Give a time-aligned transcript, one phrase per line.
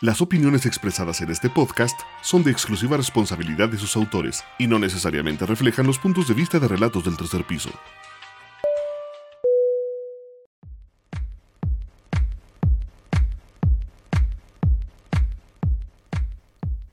[0.00, 4.78] Las opiniones expresadas en este podcast son de exclusiva responsabilidad de sus autores y no
[4.78, 7.70] necesariamente reflejan los puntos de vista de relatos del tercer piso.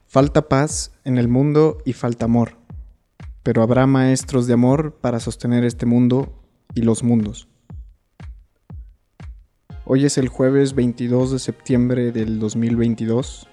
[0.08, 2.58] Falta paz en el mundo y falta amor,
[3.44, 6.42] pero habrá maestros de amor para sostener este mundo
[6.74, 7.48] y los mundos.
[9.88, 13.48] Hoy es el jueves 22 de septiembre del 2022.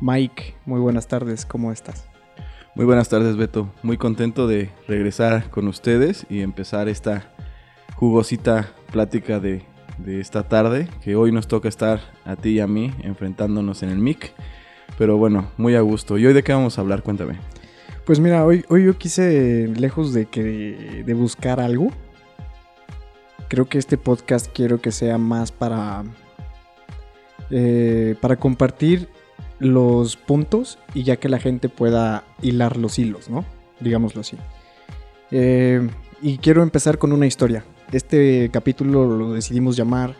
[0.00, 2.08] Mike, muy buenas tardes, ¿cómo estás?
[2.74, 3.72] Muy buenas tardes, Beto.
[3.84, 7.32] Muy contento de regresar con ustedes y empezar esta
[7.94, 9.62] jugosita plática de,
[9.98, 13.90] de esta tarde, que hoy nos toca estar a ti y a mí enfrentándonos en
[13.90, 14.32] el MIC.
[14.98, 16.18] Pero bueno, muy a gusto.
[16.18, 17.04] ¿Y hoy de qué vamos a hablar?
[17.04, 17.38] Cuéntame.
[18.04, 21.92] Pues mira, hoy, hoy yo quise, lejos de, que, de buscar algo,
[23.54, 26.02] creo que este podcast quiero que sea más para,
[27.50, 29.08] eh, para compartir
[29.60, 33.44] los puntos y ya que la gente pueda hilar los hilos, ¿no?
[33.78, 34.36] Digámoslo así.
[35.30, 35.88] Eh,
[36.20, 37.64] y quiero empezar con una historia.
[37.92, 40.16] Este capítulo lo decidimos llamar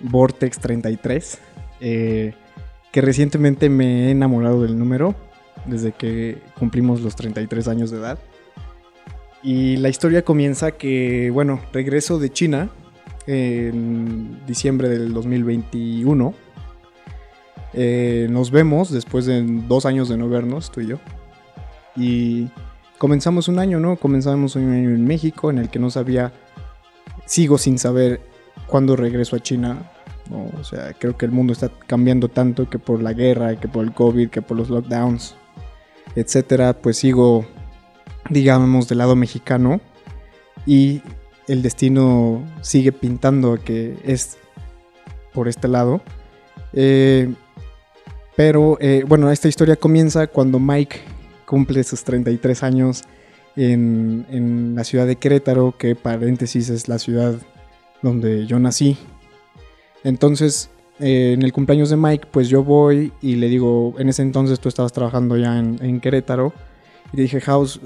[0.00, 1.40] Vortex 33.
[1.80, 2.32] Eh,
[2.90, 5.14] que recientemente me he enamorado del número
[5.66, 8.18] desde que cumplimos los 33 años de edad.
[9.42, 12.70] Y la historia comienza que, bueno, regreso de China
[13.26, 16.34] en diciembre del 2021.
[17.74, 20.98] Eh, nos vemos después de dos años de no vernos, tú y yo.
[21.96, 22.48] Y
[22.98, 23.96] comenzamos un año, ¿no?
[23.96, 26.32] Comenzamos un año en México en el que no sabía,
[27.26, 28.20] sigo sin saber
[28.66, 29.90] cuándo regreso a China.
[30.58, 33.84] O sea, creo que el mundo está cambiando tanto que por la guerra, que por
[33.84, 35.34] el COVID, que por los lockdowns,
[36.14, 37.44] etcétera, pues sigo,
[38.30, 39.80] digamos, del lado mexicano
[40.66, 41.02] y
[41.48, 44.38] el destino sigue pintando que es
[45.32, 46.00] por este lado.
[46.72, 47.32] Eh,
[48.36, 51.00] pero eh, bueno, esta historia comienza cuando Mike
[51.46, 53.02] cumple sus 33 años
[53.56, 57.34] en, en la ciudad de Querétaro, que paréntesis es la ciudad
[58.02, 58.96] donde yo nací.
[60.04, 64.22] Entonces, eh, en el cumpleaños de Mike, pues yo voy y le digo, en ese
[64.22, 66.52] entonces tú estabas trabajando ya en, Querétaro.
[67.12, 67.80] Y le dije, House,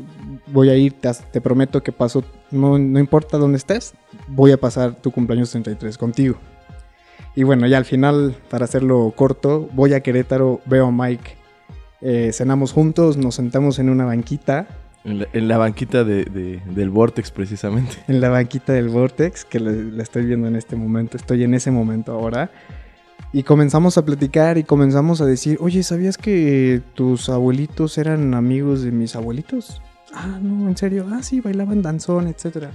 [0.47, 3.95] voy a ir, te, prometo que paso, no, no, importa dónde estés,
[4.29, 6.37] voy a pasar tu cumpleaños 33 contigo.
[7.35, 11.37] Y bueno, ya al final, para hacerlo corto, voy a Querétaro, veo a Mike,
[12.01, 14.69] eh, cenamos juntos, nos sentamos en una banquita
[15.07, 17.97] en la, banquita del Vortex, precisamente.
[18.09, 21.71] En la banquita del Vortex, que la estoy viendo en este momento, estoy en ese
[21.71, 22.51] momento ahora.
[23.37, 28.81] Y comenzamos a platicar y comenzamos a decir, oye, ¿sabías que tus abuelitos eran amigos
[28.81, 29.83] de mis abuelitos?
[30.15, 31.07] Ah, no, en serio.
[31.13, 32.69] Ah, sí, bailaban danzón, etc.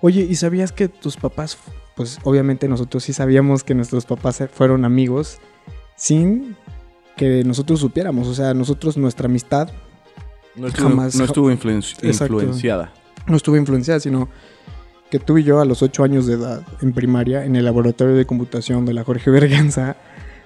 [0.00, 1.58] Oye, ¿y sabías que tus papás,
[1.96, 5.40] pues obviamente nosotros sí sabíamos que nuestros papás fueron amigos
[5.96, 6.54] sin
[7.16, 8.28] que nosotros supiéramos?
[8.28, 9.68] O sea, nosotros, nuestra amistad
[10.54, 12.92] no estuvo, influenciada.
[13.26, 14.28] No estuvo influenciada, sino
[15.14, 18.16] que tú y yo a los 8 años de edad, en primaria, en el laboratorio
[18.16, 19.94] de computación de la Jorge Berganza,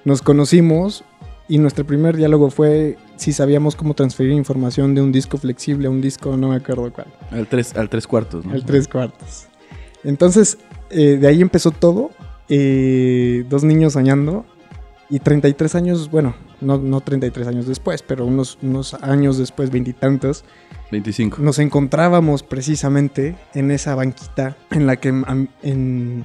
[0.04, 1.04] nos conocimos
[1.48, 5.90] y nuestro primer diálogo fue si sabíamos cómo transferir información de un disco flexible a
[5.90, 7.06] un disco, no me acuerdo cuál.
[7.30, 8.52] Al tres, al tres cuartos, ¿no?
[8.52, 9.46] Al tres cuartos.
[10.04, 10.58] Entonces,
[10.90, 12.10] eh, de ahí empezó todo.
[12.50, 14.44] Eh, dos niños soñando
[15.08, 20.44] y 33 años, bueno, no, no 33 años después, pero unos, unos años después, veintitantos.
[20.90, 21.42] 25.
[21.42, 26.24] Nos encontrábamos precisamente en esa banquita en la que en,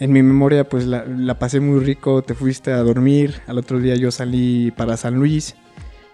[0.00, 3.94] mi memoria pues la, la, pasé muy rico, te fuiste a dormir, al otro día
[3.94, 5.54] yo salí para San Luis,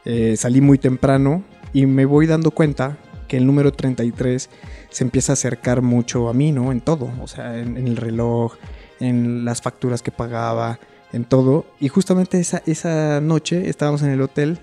[0.05, 1.43] eh, salí muy temprano
[1.73, 2.99] y me voy dando cuenta
[3.29, 4.51] que el número 33
[4.91, 6.73] se empieza a acercar mucho a mí, ¿no?
[6.73, 8.55] En todo, o sea, en, en el reloj,
[8.99, 10.79] en las facturas que pagaba,
[11.13, 11.67] en todo.
[11.81, 14.59] Y justamente esa, esa noche estábamos en el hotel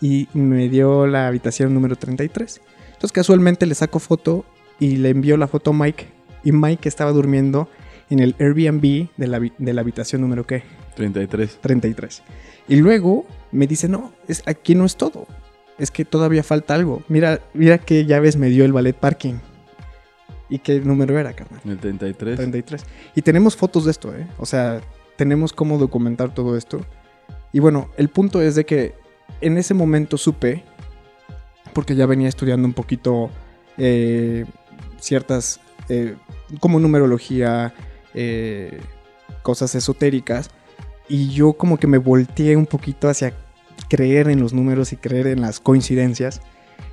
[0.00, 2.60] y me dio la habitación número 33.
[2.86, 4.44] Entonces casualmente le saco foto
[4.78, 6.06] y le envío la foto a Mike.
[6.44, 7.68] Y Mike estaba durmiendo
[8.10, 10.62] en el Airbnb de la, de la habitación número ¿qué?
[10.96, 11.58] 33.
[11.60, 12.22] 33.
[12.68, 15.26] Y luego me dice, no, es, aquí no es todo.
[15.78, 17.02] Es que todavía falta algo.
[17.08, 19.34] Mira, mira qué llaves me dio el ballet parking.
[20.48, 21.60] ¿Y qué número era, carnal?
[21.64, 22.36] El 33.
[22.36, 22.84] 33.
[23.14, 24.26] Y tenemos fotos de esto, ¿eh?
[24.38, 24.80] O sea,
[25.16, 26.80] tenemos cómo documentar todo esto.
[27.52, 28.94] Y bueno, el punto es de que
[29.40, 30.64] en ese momento supe,
[31.72, 33.30] porque ya venía estudiando un poquito
[33.76, 34.44] eh,
[35.00, 36.16] ciertas, eh,
[36.60, 37.74] como numerología,
[38.14, 38.80] eh,
[39.42, 40.50] cosas esotéricas,
[41.08, 43.32] y yo como que me volteé un poquito hacia
[43.88, 46.40] creer en los números y creer en las coincidencias,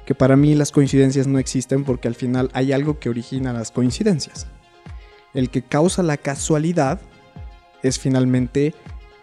[0.05, 3.71] que para mí las coincidencias no existen porque al final hay algo que origina las
[3.71, 4.47] coincidencias.
[5.33, 7.01] El que causa la casualidad
[7.81, 8.73] es finalmente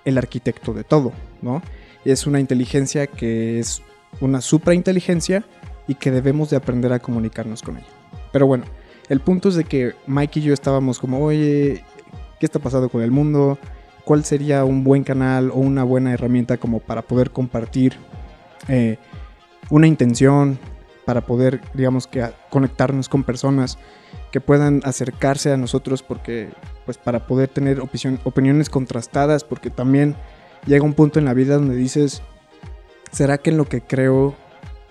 [0.05, 1.63] el arquitecto de todo, ¿no?
[2.05, 3.83] Es una inteligencia que es
[4.21, 5.45] una suprainteligencia
[5.87, 7.87] y que debemos de aprender a comunicarnos con ella.
[8.33, 8.65] Pero bueno,
[9.09, 11.85] el punto es de que Mike y yo estábamos como, oye,
[12.39, 13.59] ¿qué está pasando con el mundo?
[14.05, 17.97] ¿Cuál sería un buen canal o una buena herramienta como para poder compartir
[18.69, 18.99] eh,
[19.71, 20.59] una intención,
[21.05, 23.79] para poder, digamos que, conectarnos con personas
[24.31, 26.49] que puedan acercarse a nosotros porque,
[26.85, 30.17] pues, para poder tener opiniones contrastadas, porque también
[30.67, 32.23] llega un punto en la vida donde dices,
[33.11, 34.35] ¿será que en lo que creo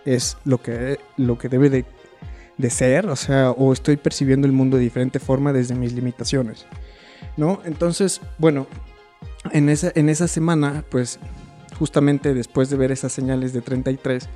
[0.06, 1.85] es lo que, lo que debe de,
[2.69, 3.07] ser?
[3.07, 6.65] O sea, o estoy percibiendo el mundo de diferente forma desde mis limitaciones,
[7.38, 7.62] ¿no?
[7.65, 8.68] Entonces, bueno,
[9.51, 11.19] en esa, en esa semana, pues,
[11.79, 14.29] justamente después de ver esas señales de 33,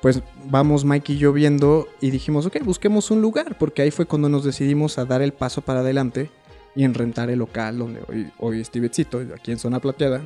[0.00, 4.06] pues vamos Mike y yo viendo y dijimos, ok, busquemos un lugar, porque ahí fue
[4.06, 6.30] cuando nos decidimos a dar el paso para adelante
[6.74, 10.22] y en rentar el local donde hoy, hoy es Tibetcito, aquí en Zona Plateada.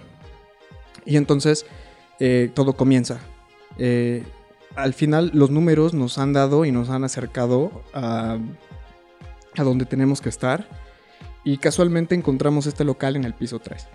[1.04, 1.66] Y entonces
[2.20, 3.20] eh, todo comienza.
[3.78, 4.24] Eh,
[4.76, 8.38] al final los números nos han dado y nos han acercado a,
[9.56, 10.66] a donde tenemos que estar
[11.44, 13.86] y casualmente encontramos este local en el piso 3.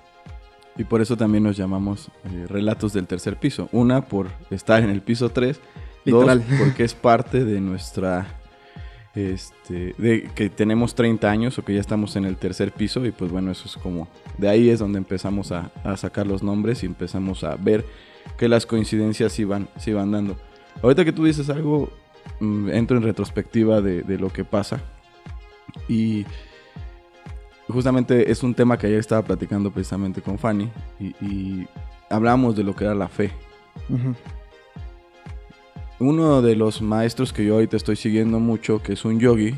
[0.78, 3.68] Y por eso también nos llamamos eh, Relatos del Tercer Piso.
[3.74, 5.60] Una, por estar en el piso 3.
[6.06, 6.46] Literal.
[6.48, 8.39] Dos, porque es parte de nuestra...
[9.16, 13.12] Este, de que tenemos 30 años o que ya estamos en el tercer piso y
[13.12, 14.08] pues bueno, eso es como...
[14.38, 17.86] De ahí es donde empezamos a, a sacar los nombres y empezamos a ver
[18.38, 20.38] que las coincidencias se iban dando.
[20.82, 21.90] Ahorita que tú dices algo,
[22.40, 24.80] mm, entro en retrospectiva de, de lo que pasa.
[25.88, 26.26] Y
[27.68, 30.70] justamente es un tema que ayer estaba platicando precisamente con Fanny
[31.00, 31.68] y,
[32.10, 33.32] hablamos de lo que era la fe.
[36.00, 39.56] Uno de los maestros que yo ahorita estoy siguiendo mucho, que es un yogi,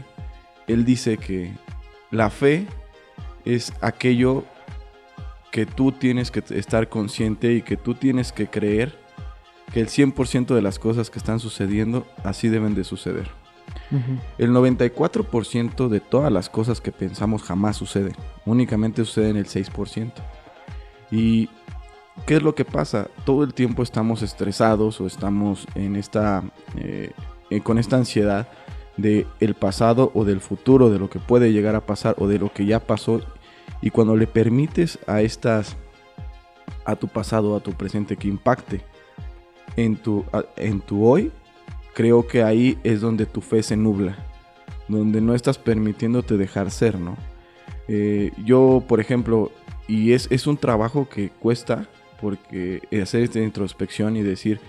[0.67, 1.53] él dice que
[2.09, 2.65] la fe
[3.45, 4.43] es aquello
[5.51, 8.97] que tú tienes que estar consciente y que tú tienes que creer
[9.73, 13.29] que el 100% de las cosas que están sucediendo así deben de suceder.
[14.37, 18.15] El 94% de todas las cosas que pensamos jamás suceden.
[18.45, 20.11] Únicamente suceden el 6%.
[21.11, 21.49] ¿Y
[22.25, 23.07] qué es lo que pasa?
[23.25, 26.43] Todo el tiempo estamos estresados o estamos en esta,
[26.77, 27.11] eh,
[27.63, 28.47] con esta ansiedad
[28.97, 32.39] de el pasado o del futuro, de lo que puede llegar a pasar o de
[32.39, 33.21] lo que ya pasó.
[33.81, 35.77] Y cuando le permites a estas,
[36.85, 38.81] a tu pasado, a tu presente que impacte
[39.75, 40.25] en tu,
[40.57, 41.31] en tu hoy,
[41.93, 44.17] creo que ahí es donde tu fe se nubla,
[44.87, 47.17] donde no estás permitiéndote dejar ser, ¿no?
[47.87, 49.51] Eh, yo, por ejemplo,
[49.87, 51.87] y es, es un trabajo que cuesta,
[52.21, 54.59] porque hacer esta introspección y decir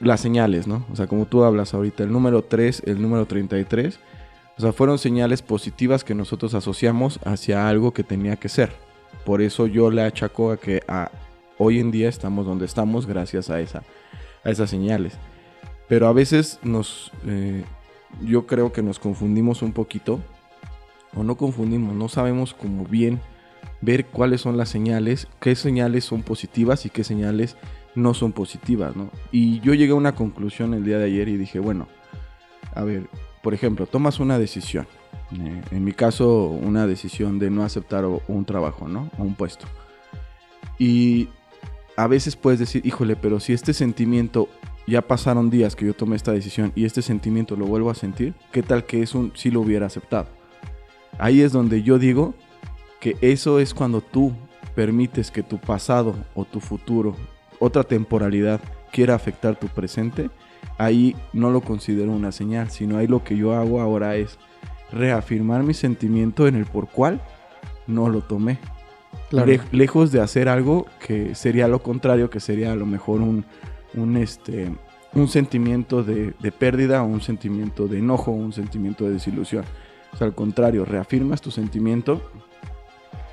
[0.00, 0.84] las señales, ¿no?
[0.92, 3.98] O sea, como tú hablas ahorita, el número 3, el número 33,
[4.56, 8.72] o sea, fueron señales positivas que nosotros asociamos hacia algo que tenía que ser.
[9.24, 10.82] Por eso yo le achaco a que
[11.58, 13.82] hoy en día estamos donde estamos gracias a, esa,
[14.44, 15.14] a esas señales.
[15.88, 17.64] Pero a veces nos, eh,
[18.22, 20.20] yo creo que nos confundimos un poquito,
[21.14, 23.20] o no confundimos, no sabemos como bien
[23.82, 27.56] ver cuáles son las señales, qué señales son positivas y qué señales
[27.94, 29.10] no son positivas, ¿no?
[29.30, 31.88] Y yo llegué a una conclusión el día de ayer y dije, bueno,
[32.74, 33.08] a ver,
[33.42, 34.86] por ejemplo, tomas una decisión,
[35.32, 39.10] eh, en mi caso una decisión de no aceptar un trabajo, ¿no?
[39.18, 39.66] O un puesto.
[40.78, 41.28] Y
[41.96, 44.48] a veces puedes decir, híjole, pero si este sentimiento
[44.86, 48.34] ya pasaron días que yo tomé esta decisión y este sentimiento lo vuelvo a sentir,
[48.52, 50.28] ¿qué tal que es un si lo hubiera aceptado?
[51.18, 52.34] Ahí es donde yo digo
[53.02, 54.32] que eso es cuando tú
[54.76, 57.16] permites que tu pasado o tu futuro,
[57.58, 58.60] otra temporalidad,
[58.92, 60.30] quiera afectar tu presente,
[60.78, 64.38] ahí no lo considero una señal, sino ahí lo que yo hago ahora es
[64.92, 67.20] reafirmar mi sentimiento en el por cual
[67.88, 68.58] no lo tomé.
[69.72, 73.44] lejos de hacer algo que sería lo contrario, que sería a lo mejor un,
[73.94, 74.70] un, este,
[75.12, 79.64] un sentimiento de, pérdida o un sentimiento de enojo un sentimiento de desilusión.
[80.12, 82.22] O sea, al contrario, reafirmas tu sentimiento,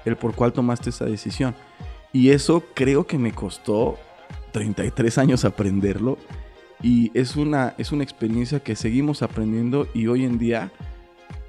[0.06, 1.56] el por cual tomaste esa decisión.
[2.12, 3.98] Y eso creo que me costó
[4.52, 6.18] 33 años aprenderlo.
[6.82, 10.72] Y es una, es una experiencia que seguimos aprendiendo y hoy en día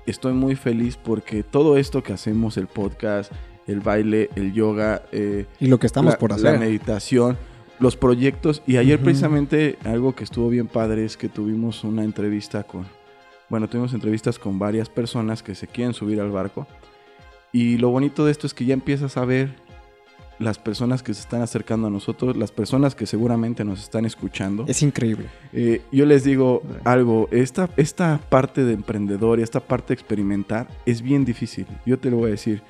[0.07, 3.33] estoy muy feliz porque todo esto que hacemos, el podcast,
[3.67, 7.39] el baile, el yoga, eh, y lo que estamos por hacer, la meditación,
[7.79, 8.63] los proyectos.
[8.67, 12.85] Y ayer precisamente algo que estuvo bien padre es que tuvimos una entrevista con,
[13.49, 16.67] bueno, tuvimos entrevistas con varias personas que se quieren subir al barco.
[17.53, 19.51] Y lo bonito de esto es que ya empiezas a ver
[20.41, 24.65] las personas que se están acercando a nosotros, las personas que seguramente nos están escuchando.
[24.67, 25.27] Es increíble.
[25.53, 30.67] Eh, yo les digo algo, esta, esta parte de emprendedor y esta parte de experimentar
[30.87, 31.67] es bien difícil.
[31.85, 32.63] Yo te lo voy a decir.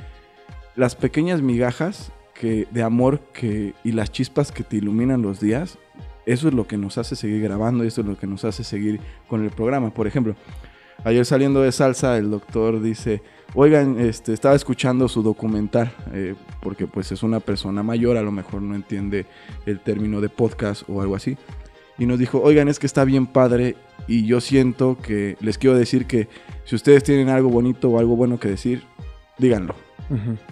[0.74, 5.78] Las pequeñas migajas que, de amor que, y las chispas que te iluminan los días,
[6.26, 8.64] eso es lo que nos hace seguir grabando y eso es lo que nos hace
[8.64, 9.94] seguir con el programa.
[9.94, 10.34] Por ejemplo,
[11.04, 13.22] ayer saliendo de salsa, el doctor dice,
[13.54, 18.32] oigan, este, estaba escuchando su documental, eh, porque pues es una persona mayor, a lo
[18.32, 19.26] mejor no entiende
[19.66, 21.36] el término de podcast o algo así
[21.98, 23.76] y nos dijo, oigan, es que está bien padre
[24.08, 26.28] y yo siento que les quiero decir que
[26.64, 28.84] si ustedes tienen algo bonito o algo bueno que decir,
[29.38, 29.74] díganlo.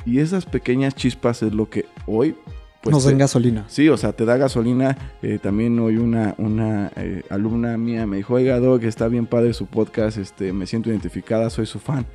[0.06, 2.36] Y esas pequeñas chispas es lo que hoy...
[2.80, 3.64] Pues, Nos te- den gasolina.
[3.66, 4.96] Sí, o sea, te da gasolina.
[5.20, 9.52] Eh, también hoy una, una eh, alumna mía me dijo, oiga, Doc, está bien padre
[9.52, 12.06] su podcast, este, me siento identificada, soy su fan.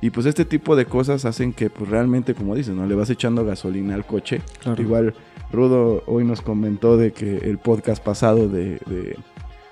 [0.00, 2.86] Y pues este tipo de cosas hacen que pues realmente, como dices, ¿no?
[2.86, 4.40] Le vas echando gasolina al coche.
[4.60, 4.80] Claro.
[4.82, 5.14] Igual
[5.52, 9.16] Rudo hoy nos comentó de que el podcast pasado de, de-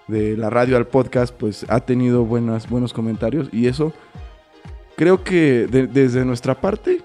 [0.08, 3.92] de la radio al podcast pues ha tenido buenas, buenos comentarios y eso
[4.96, 7.00] creo que de- desde nuestra parte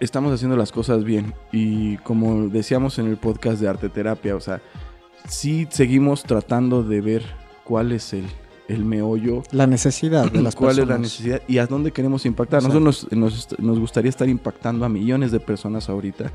[0.00, 4.40] estamos haciendo las cosas bien y como decíamos en el podcast de arte terapia, o
[4.40, 4.60] sea,
[5.28, 7.22] sí seguimos tratando de ver
[7.64, 8.26] cuál es el,
[8.68, 10.82] el meollo La necesidad de las cuál personas.
[10.82, 12.62] es la necesidad y a dónde queremos impactar.
[12.62, 16.32] Nosotros nos, nos- nos gustaría estar impactando a millones de personas ahorita,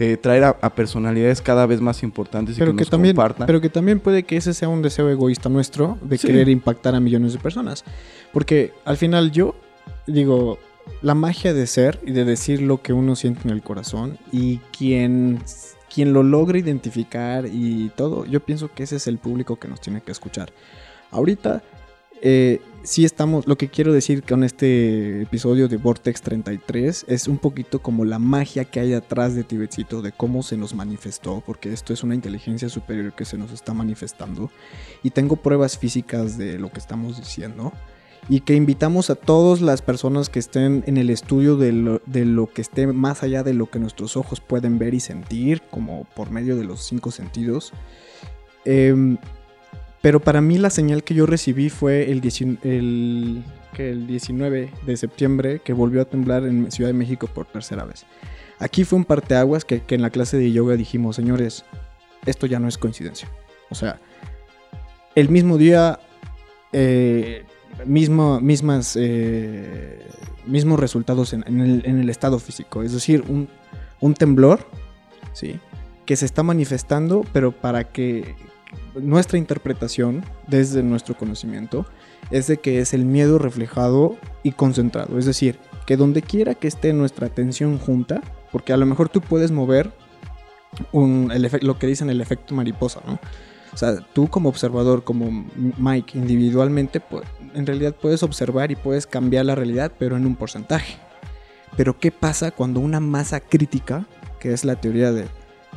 [0.00, 3.14] eh, traer a, a personalidades cada vez más importantes y Pero que, que, nos también,
[3.16, 3.46] compartan.
[3.46, 6.26] pero que también puede que ese sea un deseo egoísta nuestro de Sí.
[6.26, 7.84] querer impactar a millones de personas.
[8.32, 9.54] Porque al final yo
[10.06, 10.58] digo,
[11.02, 14.58] la magia de ser y de decir lo que uno siente en el corazón y
[14.76, 15.38] quien,
[15.94, 19.80] quien lo logra identificar y todo, yo pienso que ese es el público que nos
[19.80, 20.52] tiene que escuchar.
[21.10, 21.62] Ahorita
[22.20, 27.38] eh, sí estamos, lo que quiero decir con este episodio de Vortex 33 es un
[27.38, 31.72] poquito como la magia que hay atrás de Tibetcito, de cómo se nos manifestó, porque
[31.72, 34.50] esto es una inteligencia superior que se nos está manifestando.
[35.02, 37.72] Y tengo pruebas físicas de lo que estamos diciendo.
[38.30, 42.26] Y que invitamos a todas las personas que estén en el estudio de lo, de
[42.26, 46.04] lo que esté más allá de lo que nuestros ojos pueden ver y sentir, como
[46.14, 47.72] por medio de los cinco sentidos.
[48.66, 49.16] Em,
[50.08, 54.72] pero para mí la señal que yo recibí fue el, 19 el, que el 19
[54.86, 58.06] de septiembre que volvió a temblar en Ciudad de México por tercera vez.
[58.58, 61.66] Aquí fue un parteaguas que, que en la clase de yoga dijimos, señores,
[62.24, 63.28] esto ya no es coincidencia.
[63.68, 64.00] O sea,
[65.14, 66.00] el mismo día,
[66.72, 67.44] eh,
[67.84, 70.06] mismo, mismas, eh,
[70.46, 72.82] mismos resultados en, en el, en el estado físico.
[72.82, 73.46] Es decir, un,
[74.00, 74.66] un temblor,
[75.34, 75.60] ¿sí?
[76.06, 78.47] Que se está manifestando, pero para que
[78.94, 81.86] nuestra interpretación desde nuestro conocimiento
[82.30, 85.18] es de que es el miedo reflejado y concentrado.
[85.18, 88.20] Es decir, que donde quiera que esté nuestra atención junta,
[88.52, 89.90] porque a lo mejor tú puedes mover
[90.92, 93.18] un, el lo que dicen el efecto mariposa, ¿no?
[93.72, 99.06] O sea, tú como observador, como Mike, individualmente, pues, en realidad puedes observar y puedes
[99.06, 100.96] cambiar la realidad, pero en un porcentaje.
[101.76, 104.06] Pero ¿qué pasa cuando una masa crítica,
[104.40, 105.26] que es la teoría de,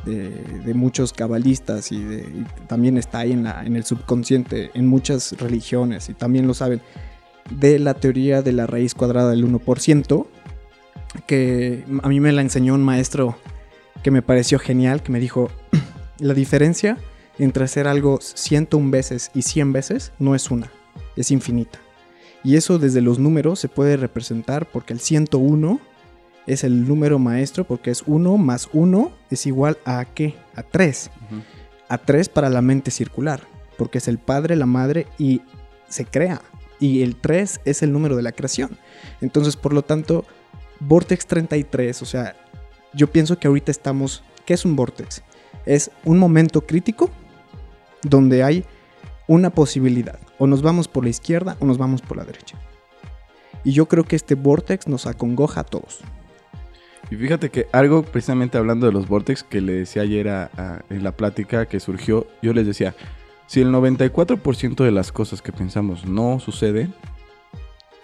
[0.05, 6.13] de, muchos cabalistas y, también está ahí en, en el subconsciente, en muchas religiones, y
[6.13, 6.81] también lo saben,
[7.50, 10.25] de la teoría de la raíz cuadrada del 1%,
[11.27, 13.38] que a mí me la enseñó un maestro
[14.03, 15.50] que me pareció genial, que me dijo,
[16.19, 16.98] la diferencia
[17.38, 20.71] entre hacer algo 101 veces y 100 veces no es una,
[21.15, 21.79] es infinita.
[22.43, 25.79] Y eso desde los números se puede representar porque el 101
[26.48, 30.36] es el número maestro porque es 1 más 1 es igual a qué?
[30.55, 31.12] A 3.
[31.25, 31.41] Ujú.
[31.88, 33.41] A 3 para la mente circular,
[33.77, 35.41] porque es el padre, la madre y
[35.88, 36.41] se crea.
[36.79, 38.77] Y el 3 es el número de la creación.
[39.21, 40.25] Entonces, por lo tanto,
[40.79, 42.36] Vortex 33, o sea,
[42.93, 45.21] yo pienso que ahorita estamos, ¿qué es un vortex?
[45.65, 47.10] Es un momento crítico
[48.01, 48.65] donde hay
[49.27, 50.19] una posibilidad.
[50.39, 52.57] O nos vamos por la izquierda o nos vamos por la derecha.
[53.63, 56.01] Y yo creo que este vortex nos acongoja a todos.
[57.12, 60.82] Y fíjate que algo precisamente hablando de los vortex que le decía ayer a- a-
[60.89, 62.96] en la plática que surgió, yo les decía,
[63.48, 66.94] si el 94% de las cosas que pensamos no suceden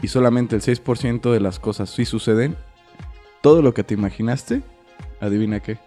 [0.02, 2.56] y solamente el 6% de las cosas sí suceden,
[3.42, 4.62] todo lo que te imaginaste,
[5.22, 5.78] adivina qué,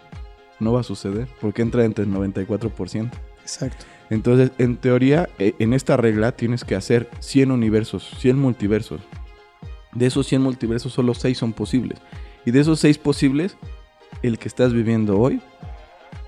[0.58, 3.10] no va a suceder porque entra entre el 94%.
[3.42, 3.84] Exacto.
[4.08, 9.02] Entonces, en teoría, e- en esta regla tienes que hacer 100 universos, 100 multiversos.
[9.92, 11.98] De esos 100 multiversos, solo 6 son posibles.
[12.46, 13.56] Y de esos 6 posibles,
[14.22, 15.40] el que estás viviendo hoy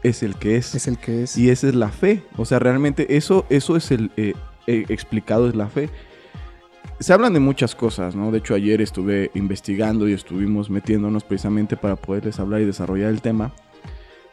[0.03, 0.75] es el que es.
[0.75, 1.37] Es el que es.
[1.39, 2.23] Y esa es la fe.
[2.37, 4.35] O sea, realmente eso, eso es el eh,
[4.67, 5.89] eh, explicado, es la fe.
[7.01, 8.31] Se hablan de muchas cosas, ¿no?
[8.31, 13.21] De hecho, ayer estuve investigando y estuvimos metiéndonos precisamente para poderles hablar y desarrollar el
[13.23, 13.53] tema.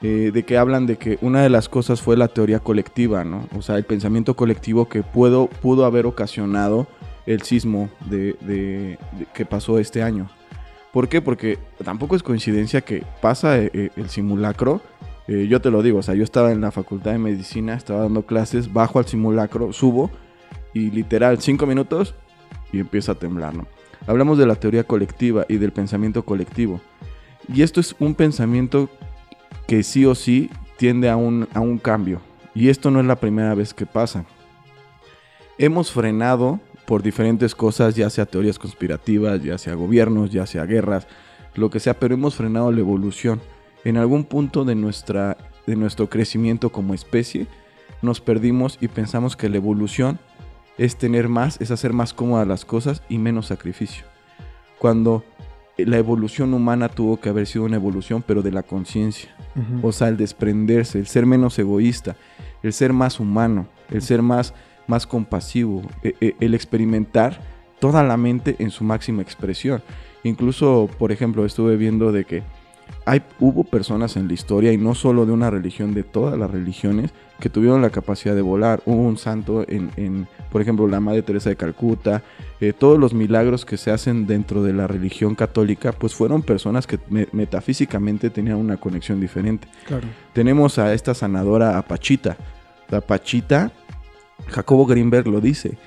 [0.02, 3.50] eh, de que hablan de que una de las cosas fue la teoría colectiva, ¿no?
[3.58, 6.88] O sea, el pensamiento colectivo que pudo, pudo haber ocasionado
[7.26, 10.30] el sismo de, de- de- que pasó este año.
[10.94, 11.22] ¿Por qué?
[11.22, 14.82] Porque tampoco es coincidencia que pasa eh, eh, el simulacro.
[15.28, 18.02] eh, yo te lo digo, o sea, yo estaba en la facultad de medicina, estaba
[18.02, 20.10] dando clases, bajo al simulacro, subo
[20.74, 22.16] y literal cinco minutos
[22.72, 23.68] y empieza a temblar, ¿no?
[24.08, 26.82] Hablamos de la teoría colectiva y del pensamiento colectivo.
[27.54, 28.90] Y esto es un pensamiento
[29.68, 32.22] que sí o sí tiende a un, a un cambio.
[32.56, 34.26] Y esto no es la primera vez que pasa.
[35.58, 41.06] Hemos frenado por diferentes cosas, ya sea teorías conspirativas, ya sea gobiernos, ya sea guerras,
[41.54, 43.40] lo que sea, pero hemos frenado la evolución.
[43.84, 47.46] En algún punto de, nuestra, de nuestro crecimiento como especie,
[48.02, 50.18] nos perdimos y pensamos que la evolución
[50.80, 54.06] es tener más, es hacer más cómodas las cosas y menos sacrificio.
[54.80, 55.24] Cuando
[55.78, 59.30] la evolución humana tuvo que haber sido una evolución, pero de la conciencia.
[59.84, 62.16] O sea, el desprenderse, el ser menos egoísta,
[62.64, 64.56] el ser más humano, el ser más,
[64.90, 67.40] más compasivo, e- e- el experimentar
[67.80, 69.82] toda la mente en su máxima expresión.
[70.24, 72.44] Incluso, por ejemplo, estuve viendo de que
[73.06, 76.52] hay, hubo personas en la historia, y no solo de una religión, de todas las
[76.52, 78.82] religiones, que tuvieron la capacidad de volar.
[78.86, 82.22] Hubo un santo en, en, por ejemplo, la Madre Teresa de Calcuta,
[82.60, 86.86] eh, todos los milagros que se hacen dentro de la religión católica, pues fueron personas
[86.86, 89.68] que me- metafísicamente tenían una conexión diferente.
[89.86, 90.08] Claro.
[90.34, 92.36] Tenemos a esta sanadora, a Pachita.
[92.90, 93.72] La Pachita,
[94.50, 95.78] Jacobo Greenberg lo dice.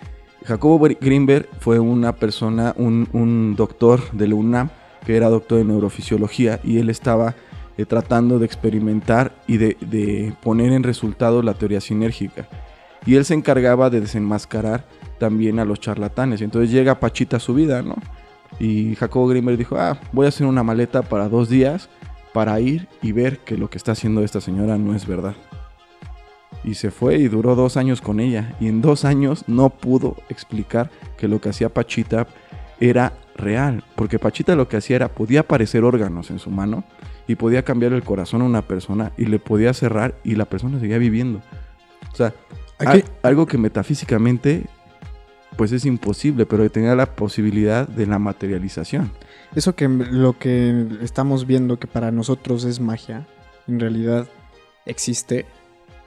[0.44, 4.70] Jacobo Gr- Greenberg fue una persona, un, doctor de la UNAM,
[5.04, 7.34] que era doctor de neurofisiología, y él estaba
[7.76, 12.48] eh, tratando de experimentar y de, poner en resultado la teoría sinérgica.
[13.04, 14.86] Y él se encargaba de desenmascarar
[15.18, 16.40] también a los charlatanes.
[16.40, 17.96] Y entonces llega Pachita a su vida, ¿no?
[18.60, 21.88] Y Jacobo Greenberg dijo, ah, voy a hacer una maleta para dos días
[22.32, 25.34] para ir y ver que lo que está haciendo esta señora no es verdad.
[26.64, 28.54] Y se fue y duró dos años con ella.
[28.60, 32.26] Y en dos años no pudo explicar que lo que hacía Pachita
[32.80, 33.82] era real.
[33.96, 36.84] Porque Pachita lo que hacía era, podía aparecer órganos en su mano
[37.26, 40.78] y podía cambiar el corazón a una persona y le podía cerrar y la persona
[40.80, 41.40] seguía viviendo.
[42.12, 42.32] O sea,
[42.78, 44.64] Aquí- algo que metafísicamente
[45.56, 49.12] pues es imposible, pero tenía la posibilidad de la materialización.
[49.54, 53.26] Eso que lo que estamos viendo que para nosotros es magia,
[53.68, 54.26] en realidad
[54.86, 55.44] existe,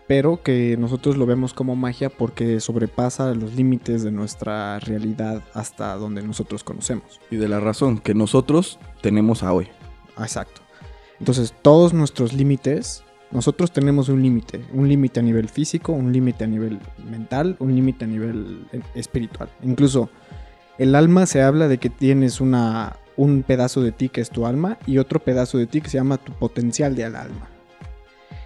[0.08, 5.96] pero que nosotros lo vemos como magia porque sobrepasa los límites de nuestra realidad hasta
[5.96, 7.20] donde nosotros conocemos.
[7.32, 9.68] Y de la razón que nosotros tenemos a hoy.
[10.20, 10.62] Exacto.
[11.20, 16.44] Entonces, todos nuestros límites, nosotros tenemos un límite, un límite a nivel físico, un límite
[16.44, 19.50] a nivel mental, un límite a nivel eh, espiritual.
[19.64, 20.10] Incluso
[20.78, 24.46] el alma se habla de que tienes una un pedazo de ti que es tu
[24.46, 27.50] alma y otro pedazo de ti que se llama tu potencial del alma.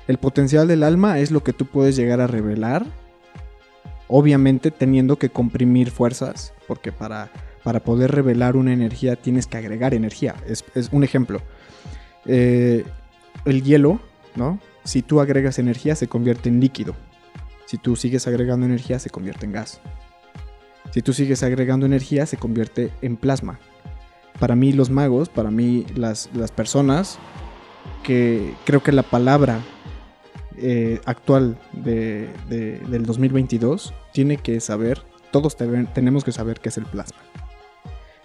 [0.10, 2.84] El potencial del alma es lo que tú puedes llegar a revelar,
[4.08, 7.30] obviamente teniendo que comprimir fuerzas, porque para,
[7.64, 10.34] para poder revelar una energía tienes que agregar energía.
[10.48, 11.44] Es, un ejemplo.
[12.26, 12.86] Eh,
[13.46, 14.00] el hielo,
[14.36, 14.60] ¿no?
[14.84, 16.96] Si tú agregas energía se convierte en líquido.
[17.68, 19.80] Si tú sigues agregando energía se convierte en gas.
[20.90, 23.60] Si tú sigues agregando energía se convierte en plasma.
[24.40, 27.20] Para mí los magos, para mí las, las personas,
[28.02, 29.60] que creo que la palabra
[30.62, 36.70] eh, actual de- de- del 2022 tiene que saber, todos te- tenemos que saber qué
[36.70, 37.18] es el plasma.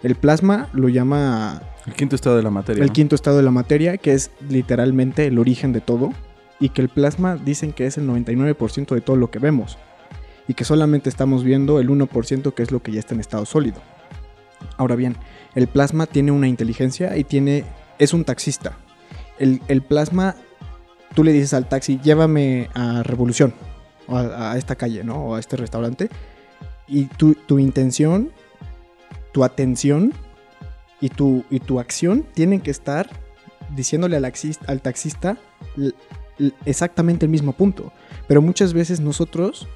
[0.03, 2.81] El plasma lo llama El quinto estado de la materia.
[2.83, 2.93] el ¿no?
[2.93, 6.11] quinto estado de la materia, que es literalmente el origen de todo,
[6.59, 9.77] y que el plasma dicen que es el 99% de todo lo que vemos,
[10.47, 13.45] y que solamente estamos viendo el 1% que es lo que ya está en estado
[13.45, 13.81] sólido.
[14.77, 15.15] Ahora bien,
[15.55, 17.63] el plasma tiene una inteligencia y tiene
[17.97, 18.77] es un taxista.
[19.39, 20.35] El, el plasma,
[21.15, 23.53] tú le dices al taxi, llévame a Revolución,
[24.07, 25.15] o a, esta calle, ¿no?
[25.15, 26.09] O a este restaurante,
[26.87, 28.31] y tu, tu intención,
[29.31, 30.13] tu atención
[31.01, 33.09] y tu, y tu acción tienen que estar
[33.75, 34.31] diciéndole al,
[34.67, 35.37] al taxista
[36.65, 37.91] exactamente el mismo punto.
[38.27, 39.67] Pero muchas veces nosotros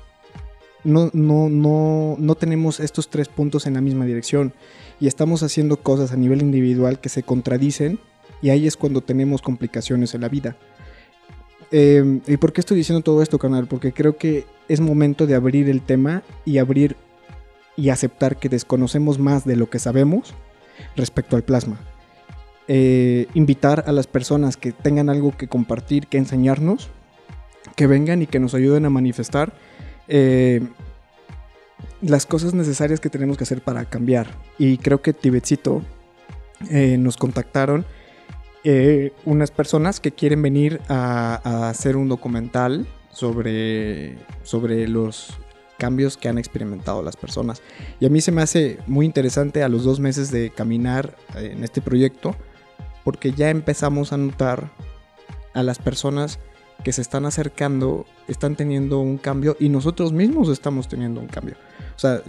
[0.84, 4.54] no, no, no, no tenemos estos tres puntos en la misma dirección
[5.00, 8.00] y estamos haciendo cosas a nivel individual que se contradicen
[8.42, 10.58] y ahí es cuando tenemos complicaciones en la vida.
[11.72, 13.68] Eh, ¿Y por qué estoy diciendo todo esto, canal?
[13.68, 16.96] Porque creo que es momento de abrir el tema y abrir
[17.76, 20.34] y aceptar que desconocemos más de lo que sabemos
[20.96, 21.80] respecto al plasma.
[22.68, 26.90] Eh, invitar a las personas que tengan algo que compartir, que enseñarnos,
[27.76, 29.54] que vengan y que nos ayuden a manifestar
[30.08, 30.62] eh,
[32.02, 34.28] las cosas necesarias que tenemos que hacer para cambiar.
[34.58, 35.82] Y creo que Tibetcito
[36.70, 37.86] eh, nos contactaron
[38.64, 45.38] eh, unas personas que quieren venir a, a hacer un documental sobre, sobre los
[45.78, 47.62] cambios que han experimentado las personas.
[48.00, 51.54] Y a mí se me hace muy interesante a los dos meses de caminar eh,
[51.54, 52.36] en este proyecto,
[53.04, 54.72] porque ya empezamos a notar
[55.54, 56.40] a las personas
[56.84, 61.56] que se están acercando, están teniendo un cambio y nosotros mismos estamos teniendo un cambio.
[61.96, 62.22] O sea,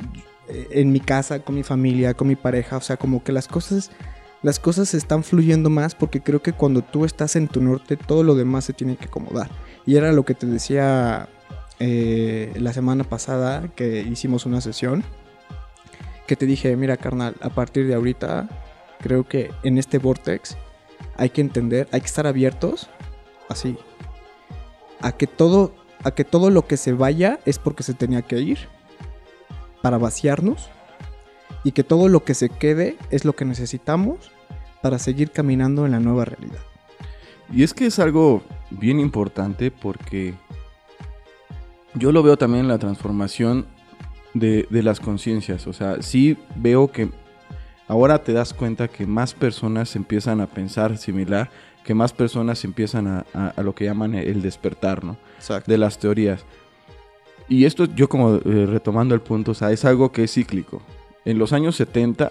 [0.49, 3.91] en mi casa, con mi familia, con mi pareja, o sea, como que las cosas
[4.43, 8.23] las cosas están fluyendo más porque creo que cuando tú estás en tu norte todo
[8.23, 9.51] lo demás se tiene que acomodar.
[9.87, 11.29] Y era lo que te decía
[11.79, 15.05] eh, la semana pasada que hicimos una sesión,
[16.27, 18.49] que te dije, mira carnal, a partir de ahorita
[19.01, 20.57] creo que en este vortex
[21.17, 22.89] hay que entender, hay que estar abiertos,
[23.49, 23.77] así,
[25.01, 25.75] a que todo,
[26.05, 28.69] a que todo lo que se vaya es porque se tenía que ir,
[29.83, 30.69] para vaciarnos
[31.65, 34.31] y que todo lo que se quede es lo que necesitamos
[34.83, 36.61] para seguir caminando en la nueva realidad.
[37.53, 40.35] Y es que es algo bien importante porque
[41.95, 43.67] yo lo veo también en la transformación
[44.35, 45.67] de, de las conciencias.
[45.67, 47.11] O sea, sí veo que
[47.89, 51.51] ahora te das cuenta que más personas empiezan a pensar similar,
[51.85, 55.17] que más personas empiezan a, a- a lo que llaman el despertar, ¿no?
[55.39, 55.71] Exacto.
[55.71, 56.45] de las teorías.
[57.49, 60.81] Y esto yo como eh, retomando el punto, o sea, es algo que es cíclico.
[61.25, 62.31] En los años 70,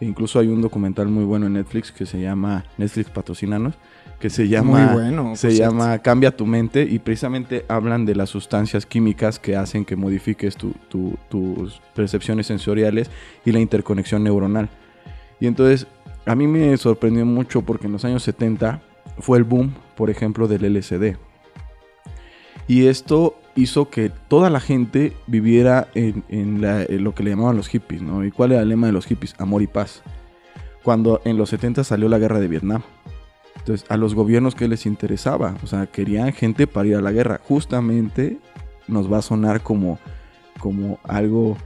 [0.00, 3.74] e incluso hay un documental muy bueno en Netflix que se llama Netflix patrocinanos,
[4.20, 5.36] que se llama Muy bueno.
[5.36, 5.72] se cierto.
[5.72, 10.56] llama Cambia tu mente y precisamente hablan de las sustancias químicas que hacen que modifiques
[10.56, 13.10] tu- tu- tus percepciones sensoriales
[13.44, 14.68] y la interconexión neuronal.
[15.40, 15.86] Y entonces
[16.26, 18.80] a mí me sorprendió mucho porque en los años 70
[19.18, 21.16] fue el boom, por ejemplo, del LSD.
[22.68, 27.30] Y esto hizo que toda la gente viviera en, en la- en lo que le
[27.30, 28.24] llamaban los hippies, ¿no?
[28.24, 29.34] ¿Y cuál era el lema de los hippies?
[29.38, 30.02] Amor y paz.
[30.84, 32.82] Cuando en los 70 salió la guerra de Vietnam.
[33.56, 37.10] Entonces, a los gobiernos que les interesaba, o sea, querían gente para ir a la
[37.10, 37.40] guerra.
[37.48, 38.38] Justamente
[38.86, 39.98] nos va a sonar como,
[40.60, 41.56] como algo,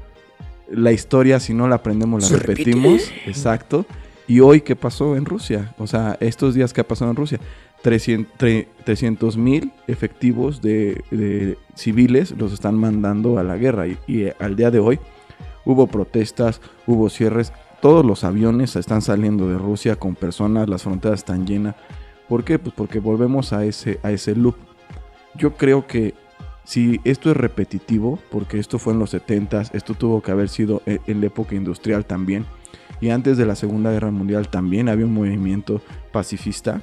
[0.71, 3.85] la historia si no la aprendemos la Se repetimos, exacto.
[4.27, 5.75] Y hoy, ¿qué pasó en Rusia?
[5.79, 7.39] O sea, estos días, ¿qué ha pasado en Rusia?
[7.83, 13.87] 300 mil efectivos de, civiles los están mandando a la guerra.
[13.89, 14.99] Y, eh, al día de hoy
[15.65, 17.53] hubo protestas, hubo cierres.
[17.81, 21.75] Todos los aviones están saliendo de Rusia con personas, las fronteras están llenas.
[22.29, 22.59] ¿Por qué?
[22.59, 24.55] Pues porque volvemos a ese, a ese loop.
[25.35, 26.15] Yo creo que
[26.65, 30.81] si esto es repetitivo, porque esto fue en los 70s, esto tuvo que haber sido
[30.87, 32.47] en, en la época industrial también,
[33.01, 36.83] y antes de la Segunda Guerra Mundial también había un movimiento pacifista,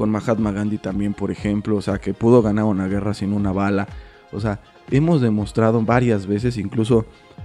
[0.00, 3.52] con Mahatma Gandhi también, por ejemplo, o sea, que pudo ganar una guerra sin una
[3.52, 3.86] bala.
[4.32, 4.58] O sea,
[4.90, 7.04] hemos demostrado varias veces, incluso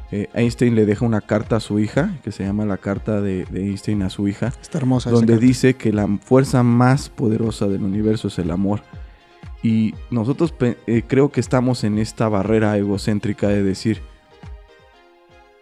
[0.09, 3.43] eh, Einstein le deja una carta a su hija, que se llama la carta de,
[3.43, 5.11] de Einstein a su hija, Está hermosa.
[5.11, 8.83] donde dice que la fuerza más poderosa del universo es el amor.
[9.61, 14.01] Y nosotros eh, creo que estamos en esta barrera egocéntrica de decir,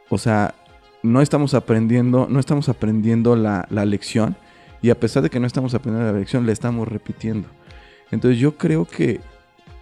[0.10, 0.54] o sea,
[1.02, 4.38] no estamos aprendiendo, no estamos aprendiendo la, la lección
[4.84, 7.48] y a pesar de que no estamos aprendiendo la lección, la estamos repitiendo.
[8.12, 9.20] Entonces yo creo que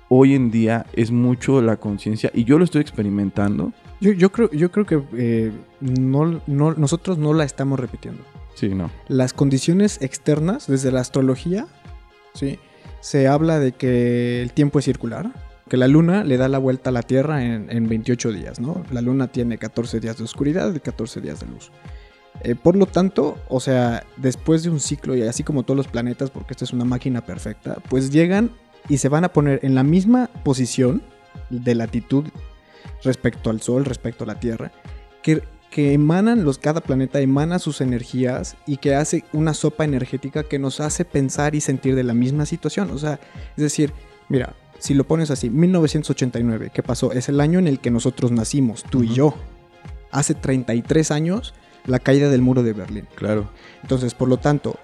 [0.08, 3.74] hoy en día es mucho la conciencia y yo lo estoy experimentando.
[4.00, 8.22] Yo, yo creo, yo creo que eh, no, no- nosotros no la estamos repitiendo.
[8.56, 8.90] Sí, no.
[9.08, 11.68] Las condiciones externas, desde la astrología,
[12.34, 12.60] ¿sí?
[13.00, 15.32] se habla de que el tiempo es circular,
[15.70, 18.84] que la luna le da la vuelta a la Tierra en, en 28 días, ¿no?
[18.92, 21.72] La luna tiene 14 días de oscuridad y 14 días de luz.
[22.44, 25.88] Eh, por lo tanto, o sea, después de un ciclo, y así como todos los
[25.88, 28.52] planetas, porque esta es una máquina perfecta, pues llegan
[28.90, 31.04] y se van a poner en la misma posición
[31.50, 32.26] de latitud
[33.04, 34.72] respecto al Sol, respecto a la Tierra,
[35.22, 40.44] que, que emanan los, cada planeta emana sus energías y que hace una sopa energética
[40.44, 42.92] que nos hace pensar y sentir de la misma situación.
[42.92, 43.20] O sea,
[43.56, 43.94] es decir,
[44.30, 47.12] mira, si lo pones así, 1989, ¿qué pasó?
[47.12, 49.36] Es el año en el que nosotros nacimos, tú y yo.
[50.12, 51.54] Hace 33 años,
[51.86, 53.08] la caída del muro de Berlín.
[53.16, 53.50] Claro.
[53.82, 54.78] Entonces, por lo tanto,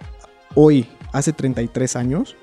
[0.55, 2.35] hoy, hace 33 años,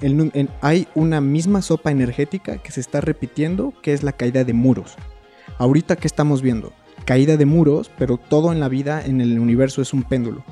[0.00, 4.44] el en- hay una misma sopa energética que se está repitiendo, que es la caída
[4.44, 4.94] de muros.
[5.58, 6.72] Ahorita, ¿qué estamos viendo?
[7.04, 10.44] Caída de muros, pero todo en la vida, en el universo, es un péndulo.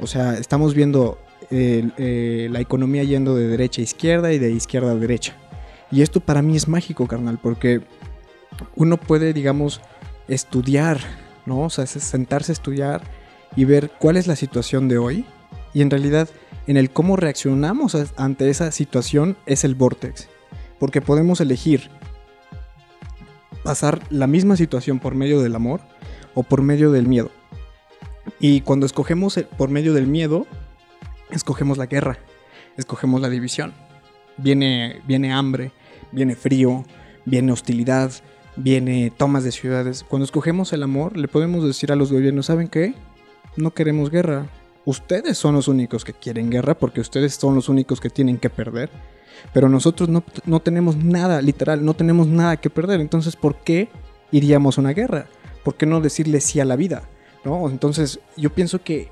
[0.00, 1.18] O sea, estamos viendo
[1.50, 5.34] eh, eh, la economía yendo de derecha a izquierda y de izquierda a derecha.
[5.90, 7.80] Y esto para mí es mágico, carnal, porque
[8.74, 9.80] uno puede, digamos,
[10.26, 10.98] estudiar,
[11.48, 11.60] ¿no?
[11.62, 13.02] O sea, es sentarse a estudiar
[13.56, 15.24] y ver cuál es la situación de hoy.
[15.74, 16.28] Y en realidad,
[16.66, 20.28] en el cómo reaccionamos ante esa situación es el vortex.
[20.78, 21.90] Porque podemos elegir
[23.62, 25.80] pasar la misma situación por medio del amor
[26.34, 27.30] o por medio del miedo.
[28.40, 30.46] Y cuando escogemos por medio del miedo,
[31.30, 32.18] escogemos la guerra,
[32.76, 33.72] escogemos la división.
[34.36, 35.72] Viene, viene hambre,
[36.12, 36.84] viene frío,
[37.24, 38.12] viene hostilidad,
[38.58, 40.04] viene tomas de ciudades.
[40.06, 42.94] Cuando escogemos el amor, le podemos decir a los gobiernos, ¿saben qué?
[43.56, 44.46] No queremos guerra.
[44.84, 48.50] Ustedes son los únicos que quieren guerra porque ustedes son los únicos que tienen que
[48.50, 48.90] perder.
[49.52, 53.00] Pero nosotros no, no tenemos nada, literal, no tenemos nada que perder.
[53.00, 53.88] Entonces, ¿por qué
[54.32, 55.26] iríamos a una guerra?
[55.62, 57.08] ¿Por qué no decirle sí a la vida?
[57.44, 57.68] ¿No?
[57.68, 59.08] Entonces, yo pienso que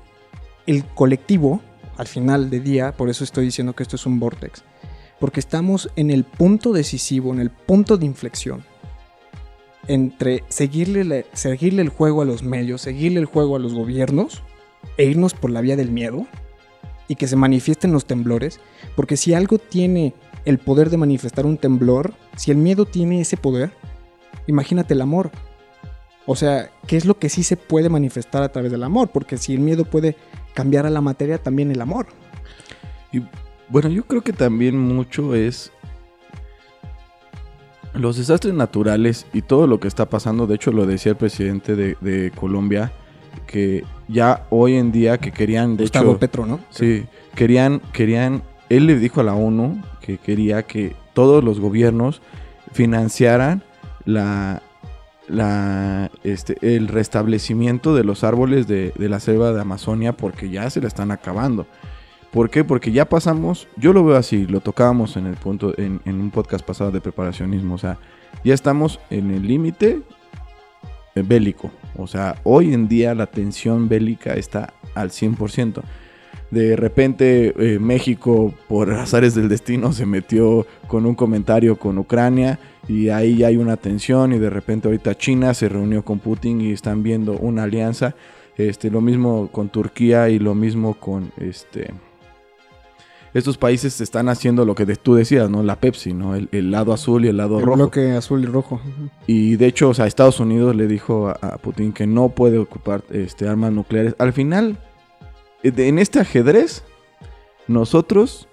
[0.65, 1.61] el colectivo,
[1.95, 4.63] al final de día, por eso estoy diciendo que esto es un vortex,
[5.19, 8.63] porque estamos en el punto decisivo, en el punto de inflexión
[9.87, 14.43] entre seguirle, seguirle el juego a los medios, seguirle el juego a los gobiernos
[14.97, 16.25] e irnos por la vía del miedo
[17.07, 18.59] y que se manifiesten los temblores,
[18.95, 20.13] porque si algo tiene
[20.45, 23.71] el poder de manifestar un temblor, si el miedo tiene ese poder,
[24.45, 25.31] imagínate el amor.
[26.25, 29.09] O sea, ¿qué es lo que sí se puede manifestar a través del amor?
[29.09, 30.17] Porque si el miedo puede
[30.53, 32.07] cambiar a la materia, también el amor.
[33.69, 35.71] Bueno, yo creo que también mucho es
[37.97, 40.47] los desastres naturales y todo lo que está pasando.
[40.47, 42.91] De hecho, lo decía el presidente de, de Colombia,
[43.45, 46.59] que ya hoy en día que querían, de Gustavo hecho, Petro, ¿no?
[46.69, 47.05] sí,
[47.35, 52.21] querían, querían, él le dijo a la ONU que quería que todos los gobiernos
[52.71, 53.63] financiaran
[54.05, 54.61] la,
[55.27, 60.69] la, este, el restablecimiento de los árboles de, de la selva de Amazonia porque ya
[60.69, 61.67] se la están acabando.
[62.31, 62.63] ¿Por qué?
[62.63, 66.65] Porque ya pasamos, yo lo veo así, lo tocábamos en el punto, en, un podcast
[66.65, 67.97] pasado de preparacionismo, o sea,
[68.43, 70.01] ya estamos en el límite
[71.15, 75.81] eh, bélico, o sea, hoy en día la tensión bélica está al 100%.
[76.51, 82.59] De repente eh, México, por azares del destino, se metió con un comentario con Ucrania
[82.87, 86.61] y ahí ya hay una tensión y de repente ahorita China se reunió con Putin
[86.61, 88.15] y están viendo una alianza.
[88.57, 91.93] Este, lo mismo con Turquía y lo mismo con este.
[93.37, 95.61] Estos países están haciendo lo que de- tú decías, ¿no?
[95.63, 96.35] La Pepsi, ¿no?
[96.35, 97.75] El, el lado azul y el lado El rojo.
[97.77, 98.81] bloque azul y rojo.
[99.27, 102.57] Y de hecho, o sea, Estados Unidos le dijo a, a Putin que no puede
[102.57, 104.15] ocupar este, armas nucleares.
[104.17, 104.77] Al final,
[105.63, 106.83] eh, en este ajedrez,
[107.67, 108.47] nosotros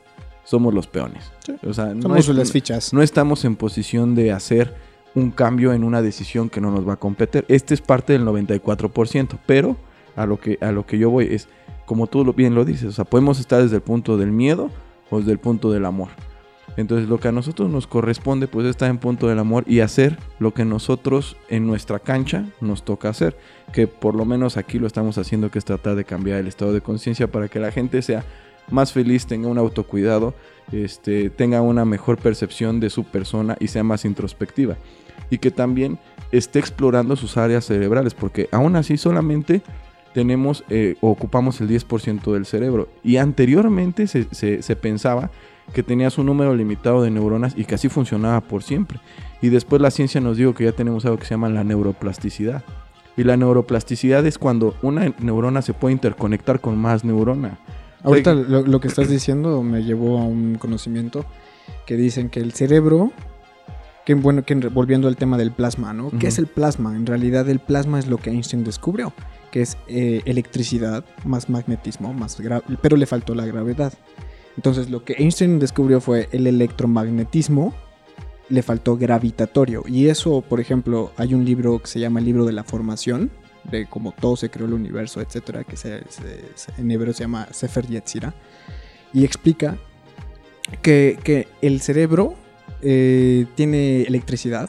[0.45, 1.33] somos los peones.
[1.45, 1.55] Sí.
[1.67, 2.93] O sea, no, Somos es- las fichas.
[2.93, 4.75] no estamos en posición de hacer
[5.15, 7.45] un cambio en una decisión que no nos va a competir.
[7.49, 9.77] Este es parte del 94%, pero
[10.17, 11.49] a lo que, a lo que yo voy es,
[11.87, 14.71] como tú bien lo dices, o sea, podemos estar desde el punto del miedo
[15.11, 16.09] o desde el punto del amor.
[16.77, 19.81] Entonces lo que a nosotros nos corresponde pues es estar en punto del amor y
[19.81, 23.37] hacer lo que nosotros en nuestra cancha nos toca hacer,
[23.73, 26.73] que por lo menos aquí lo estamos haciendo, que es tratar de cambiar el estado
[26.73, 28.25] de conciencia para que la gente sea
[28.71, 30.35] más feliz, tenga un autocuidado,
[30.73, 34.77] este, tenga una mejor percepción de su persona y sea más introspectiva.
[35.31, 35.99] Y que también
[36.33, 39.63] esté explorando sus áreas cerebrales, porque aún así solamente
[40.15, 42.89] tenemos eh, ocupamos el 10% del cerebro.
[43.03, 45.31] Y anteriormente se, se- se pensaba
[45.73, 49.01] que tenías un número limitado de neuronas y que así funcionaba por siempre.
[49.43, 52.63] Y después la ciencia nos dijo que ya tenemos algo que se llama la neuroplasticidad.
[53.17, 57.59] Y la neuroplasticidad es cuando una neurona se puede interconectar con más neurona.
[58.03, 61.25] Ahorita lo, lo que estás diciendo me llevó a un conocimiento
[61.87, 63.13] que dicen que el cerebro,
[64.05, 66.11] que bueno, que volviendo al tema del plasma, ¿no?
[66.19, 66.95] ¿Qué es el plasma?
[66.97, 69.13] En realidad el plasma es lo que Einstein descubrió,
[69.55, 72.37] que es eh, electricidad más magnetismo, más
[72.83, 73.93] pero le faltó la gravedad.
[74.57, 77.73] Entonces lo que Einstein descubrió fue el electromagnetismo,
[78.49, 79.85] le faltó gravitatorio.
[79.87, 83.31] Y eso, por ejemplo, hay un libro que se llama el libro de la formación,
[83.71, 87.23] de cómo todo se creó el universo, etcétera, que se- se- se- en hebreo se
[87.23, 88.35] llama Sefer Yetzirah,
[89.13, 89.79] y explica
[90.83, 92.35] que, que el cerebro
[92.83, 94.69] eh, tiene electricidad,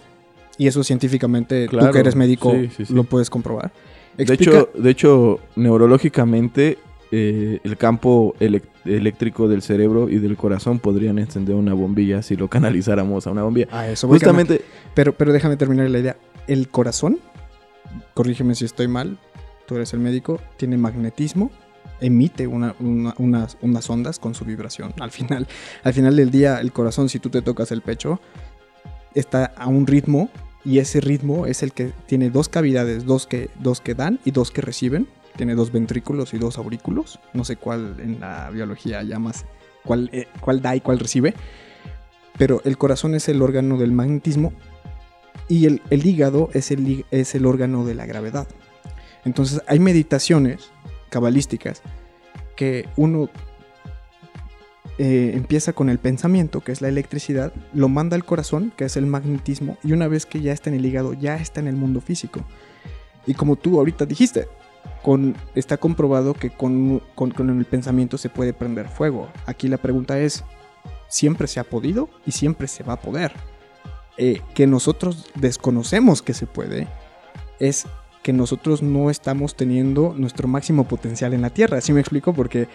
[0.60, 2.94] y eso científicamente, tú Claro, que eres médico, sí, sí, sí.
[2.94, 3.72] lo puedes comprobar.
[4.18, 6.78] De hecho, de hecho, neurológicamente,
[7.12, 12.48] eh, el campo eléctrico del cerebro y del corazón podrían encender una bombilla si lo
[12.50, 13.68] canalizáramos a una bombilla.
[13.72, 14.08] a eso.
[14.08, 14.62] Justamente,
[14.94, 16.18] Pero, pero déjame terminar la idea.
[16.48, 17.20] El corazón,
[18.14, 19.18] corrígeme si estoy mal,
[19.66, 21.52] tú eres el médico, tiene magnetismo,
[22.02, 24.94] emite una- una- unas, unas ondas con su vibración.
[25.00, 25.48] Al final,
[25.84, 28.20] al final del día, el corazón, si tú te tocas el pecho,
[29.14, 30.30] está a un ritmo
[30.66, 34.32] y ese ritmo es el que tiene dos cavidades, dos que, dos que dan y
[34.32, 35.08] dos que reciben.
[35.38, 37.20] Tiene dos ventrículos y dos aurículos.
[37.34, 39.46] No sé cuál en la biología llamas,
[39.84, 41.36] cuál, eh, cuál da y cuál recibe.
[42.38, 44.54] Pero el corazón es el órgano del magnetismo
[45.48, 48.48] y el, el hígado es el, es el órgano de la gravedad.
[49.24, 50.72] Entonces hay meditaciones
[51.10, 51.82] cabalísticas
[52.56, 53.30] que uno
[54.98, 58.96] eh, empieza con el pensamiento, que es la electricidad, lo manda al corazón, que es
[58.98, 61.76] el magnetismo, y una vez que ya está en el hígado, ya está en el
[61.76, 62.42] mundo físico.
[63.28, 64.48] Y como tú ahorita dijiste,
[65.56, 69.30] está comprobado que con, con- con el pensamiento se puede prender fuego.
[69.46, 70.44] Aquí la pregunta es,
[71.08, 73.34] ¿siempre se ha podido y siempre se va a poder?
[74.18, 76.88] Eh, que nosotros desconocemos que se puede
[77.60, 77.86] es
[78.24, 81.82] que nosotros no estamos teniendo nuestro máximo potencial en la Tierra.
[81.82, 82.34] ¿Sí me explico?
[82.34, 82.68] Porque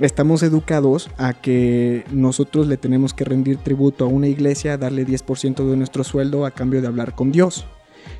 [0.00, 5.68] estamos educados a que nosotros le tenemos que rendir tributo a una iglesia, darle 10%
[5.68, 7.66] de nuestro sueldo a cambio de hablar con Dios.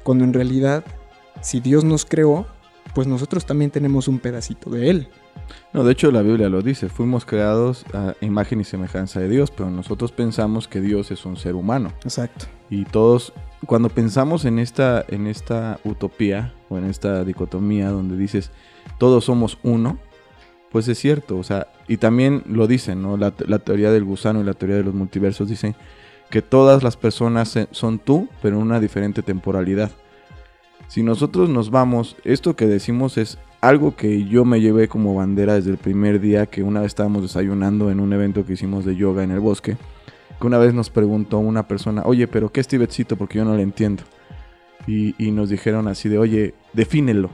[0.02, 0.84] Cuando en realidad,
[1.42, 2.46] si Dios nos creó,
[2.94, 5.08] pues nosotros también tenemos un pedacito de Él.
[5.72, 9.50] No, de hecho la Biblia lo dice, fuimos creados a imagen y semejanza de Dios,
[9.50, 11.92] pero nosotros pensamos que Dios es un ser humano.
[12.02, 12.46] Exacto.
[12.70, 13.32] Y todos,
[13.66, 18.50] cuando pensamos en esta, en esta utopía o en esta dicotomía donde dices
[18.98, 19.98] todos somos uno,
[20.76, 23.16] pues es cierto, o sea, y también lo dicen, ¿no?
[23.16, 25.74] La, teoría del gusano y la teoría de los multiversos dicen
[26.28, 29.90] que todas las personas son tú, pero en una diferente temporalidad.
[30.88, 35.54] Si nosotros nos vamos, esto que decimos es algo que yo me llevé como bandera
[35.54, 38.96] desde el primer día que una vez estábamos desayunando en un evento que hicimos de
[38.96, 39.78] yoga en el bosque
[40.38, 43.16] que una vez nos preguntó una persona, oye, pero ¿qué es Tibetcito?
[43.16, 44.02] Porque yo no lo entiendo.
[44.86, 47.30] Y, y nos dijeron así de, oye, defínelo.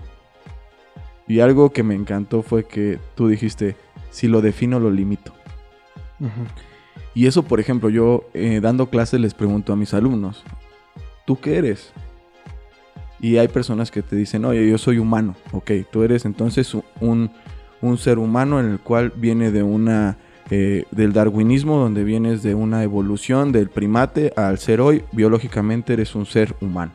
[1.27, 3.77] Y algo que me encantó fue que tú dijiste,
[4.11, 5.33] si lo defino, lo limito.
[7.15, 10.45] Y eso, por ejemplo, yo eh, dando clases les pregunto a mis alumnos,
[11.27, 11.93] ¿tú qué eres?
[13.21, 15.37] Y hay personas que te dicen, oye, yo soy humano.
[15.53, 17.31] Ok, tú eres entonces un,
[17.81, 20.17] un ser humano en el cual viene de una
[20.51, 26.15] eh, del darwinismo, donde vienes de una evolución del primate al ser hoy, biológicamente eres
[26.15, 26.93] un ser humano.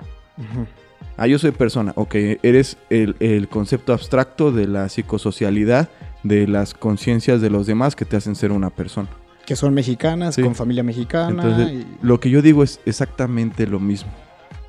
[1.18, 5.90] Ah, yo soy persona, ok, eres el, el concepto abstracto de la psicosocialidad,
[6.24, 9.10] de las conciencias de los demás que te hacen ser una persona.
[9.46, 10.44] Que son mexicanas, Sí.
[10.44, 11.42] con familia mexicana.
[11.44, 14.12] Entonces, y- lo que yo digo es exactamente lo mismo.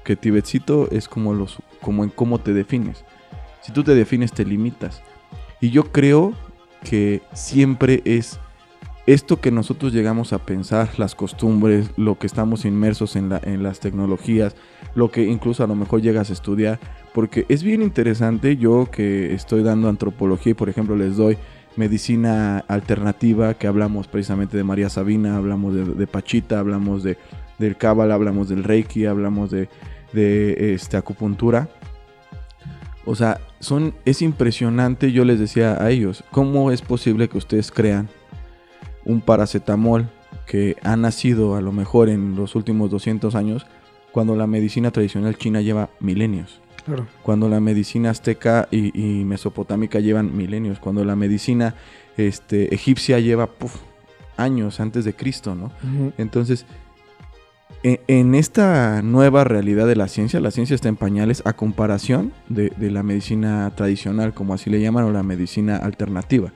[0.05, 3.05] Que Tibetcito es como, los, como en cómo te defines.
[3.61, 5.03] Si tú te defines, te limitas.
[5.61, 6.33] Y yo creo
[6.85, 8.39] que siempre es
[9.09, 13.63] esto que nosotros llegamos a pensar, las costumbres, lo que estamos inmersos en, la- en
[13.63, 14.55] las tecnologías,
[14.95, 16.79] lo que incluso a lo mejor llegas a estudiar,
[17.15, 21.39] porque es bien interesante, yo que estoy dando antropología y por ejemplo les doy
[21.77, 27.17] medicina alternativa, que hablamos precisamente de María Sabina, hablamos de, de Pachita, hablamos de,
[27.59, 29.71] del Cábala, hablamos del Reiki, hablamos de,
[30.13, 31.69] de este, acupuntura.
[33.07, 37.71] O sea, son, es impresionante, yo les decía a ellos, ¿cómo es posible que ustedes
[37.73, 38.09] crean
[39.09, 40.09] un paracetamol
[40.47, 43.67] que ha nacido a lo mejor en los últimos 200 años
[44.13, 46.61] cuando la medicina tradicional china lleva milenios?
[46.85, 47.07] Claro.
[47.23, 51.75] cuando la medicina azteca y, y mesopotámica llevan milenios, cuando la medicina
[52.17, 53.51] este, egipcia lleva
[54.39, 55.71] años antes de Cristo, ¿no?
[56.17, 56.65] Entonces,
[57.83, 62.33] e- en esta nueva realidad de la ciencia, la ciencia está en pañales a comparación
[62.49, 66.53] de, de la medicina tradicional, como así le llaman, o la medicina alternativa.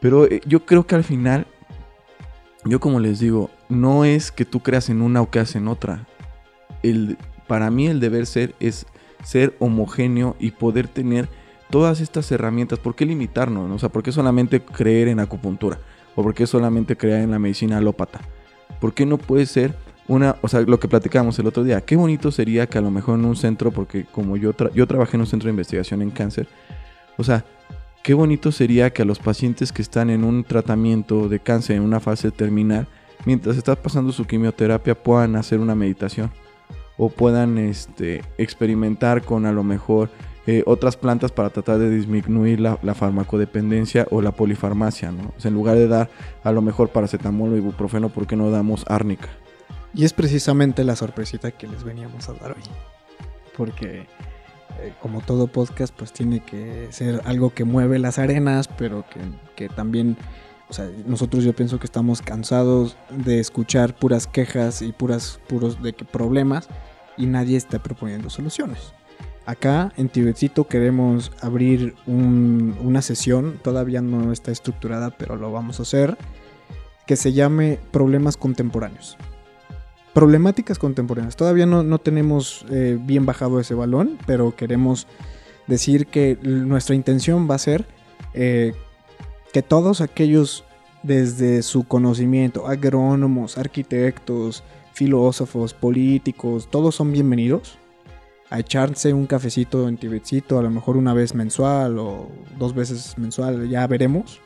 [0.00, 1.46] Pero eh, yo creo que al final,
[2.64, 6.06] yo como les digo, no es que tú creas en una o creas en otra.
[6.82, 8.86] El, para mí el deber ser es
[9.24, 11.28] ser homogéneo y poder tener
[11.70, 12.78] todas estas herramientas.
[12.78, 13.68] ¿Por qué limitarnos?
[13.68, 13.74] no?
[13.74, 15.78] O sea, ¿por qué solamente creer en acupuntura?
[16.14, 18.20] ¿O por qué solamente creer en la medicina alópata?
[18.80, 19.74] ¿Por qué no puede ser
[20.06, 21.80] una, o sea, lo que platicábamos el otro día?
[21.80, 25.16] Qué bonito sería que a lo mejor en un centro, porque como yo, yo trabajé
[25.16, 26.48] en un centro de investigación en cáncer,
[27.16, 27.44] o sea,
[28.08, 31.82] qué bonito sería que a los pacientes que están en un tratamiento de cáncer en
[31.82, 32.86] una fase terminal,
[33.26, 36.32] mientras está pasando su quimioterapia, puedan hacer una meditación
[36.96, 40.08] o puedan este, experimentar con a lo mejor
[40.46, 45.34] eh, otras plantas para tratar de disminuir la, la farmacodependencia o la polifarmacia, ¿no?
[45.36, 46.08] O sea, en lugar de dar
[46.44, 49.28] a lo mejor paracetamol o ibuprofeno, ¿por qué no damos árnica?
[49.92, 52.62] Y es precisamente la sorpresita que les veníamos a dar hoy.
[53.54, 54.06] Porque
[55.00, 59.20] como todo podcast, pues tiene que ser algo que mueve las arenas, pero que,
[59.56, 60.16] que también,
[60.68, 65.82] o sea, nosotros yo pienso que estamos cansados de escuchar puras quejas y puras puros
[65.82, 66.68] de que problemas
[67.16, 68.92] y nadie está proponiendo soluciones.
[69.46, 75.78] Acá en Tibetcito queremos abrir un- una sesión, todavía no está estructurada, pero lo vamos
[75.80, 76.18] a hacer,
[77.06, 79.16] que se llame Problemas Contemporáneos
[80.14, 81.36] problemáticas contemporáneas.
[81.36, 85.06] Todavía no, no tenemos eh, bien bajado ese balón, pero queremos
[85.66, 87.86] decir que nuestra intención va a ser
[88.34, 88.72] eh,
[89.52, 90.64] que todos aquellos
[91.02, 97.78] desde su conocimiento, agrónomos, arquitectos, filósofos, políticos, todos son bienvenidos
[98.50, 102.28] a echarse un cafecito en Tibetcito, a lo mejor una vez mensual o
[102.58, 104.40] dos veces mensual, ya veremos.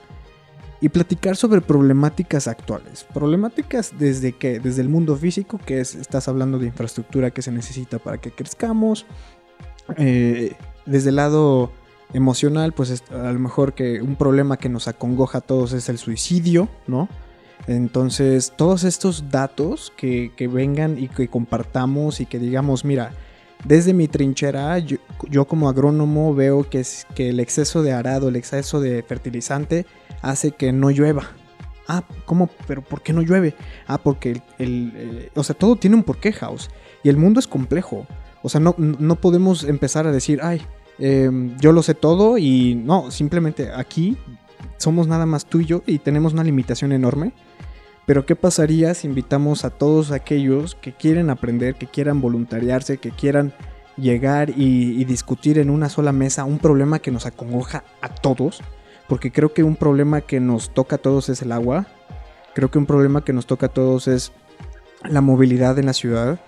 [0.83, 3.07] Y platicar sobre problemáticas actuales.
[3.15, 7.53] Problemáticas desde que, desde el mundo físico, que es, estás hablando de infraestructura que se
[7.53, 9.07] necesita para que crezcamos.
[9.97, 10.55] Eh,
[10.85, 11.71] desde el lado
[12.13, 15.89] emocional, pues es- a lo mejor que un problema que nos acongoja a todos es
[15.89, 17.09] el suicidio, ¿no?
[17.69, 23.13] Entonces, todos estos datos que, vengan y que compartamos y que digamos, mira,
[23.65, 24.99] desde mi trinchera, yo,
[25.47, 26.85] como agrónomo veo que
[27.29, 29.87] el exceso de arado, el exceso de fertilizante
[30.23, 31.31] hace que no llueva.
[31.89, 32.49] Ah, ¿cómo?
[32.67, 33.55] ¿Pero por qué no llueve?
[33.87, 36.71] Ah, porque el, el, eh, o sea, todo tiene un porqué, House.
[37.03, 38.07] Y el mundo es complejo.
[38.43, 40.63] O sea, no, no podemos empezar a decir, ay,
[40.99, 44.17] eh, yo lo sé todo y no, simplemente aquí
[44.77, 47.33] somos nada más tú y yo y tenemos una limitación enorme.
[48.07, 53.11] Pero ¿qué pasaría si invitamos a todos aquellos que quieren aprender, que quieran voluntariarse, que
[53.11, 53.53] quieran
[53.97, 58.61] llegar y discutir en una sola mesa un problema que nos acongoja a todos?
[59.09, 61.87] Porque creo que un problema que nos toca a todos es el agua.
[62.55, 64.33] Creo que un problema que nos toca a todos es
[65.09, 66.41] la movilidad en la ciudad.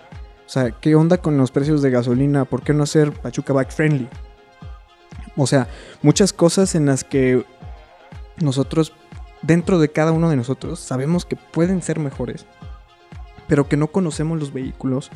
[0.47, 2.45] O sea, ¿qué onda con los precios de gasolina?
[2.45, 4.09] ¿Por qué no hacer Pachuca Bike Friendly?
[5.37, 5.69] O sea,
[6.03, 7.45] muchas cosas en las que
[8.37, 8.93] nosotros,
[9.43, 12.47] dentro de cada uno de nosotros, sabemos que pueden ser mejores,
[13.49, 15.11] pero que no conocemos los vehículos,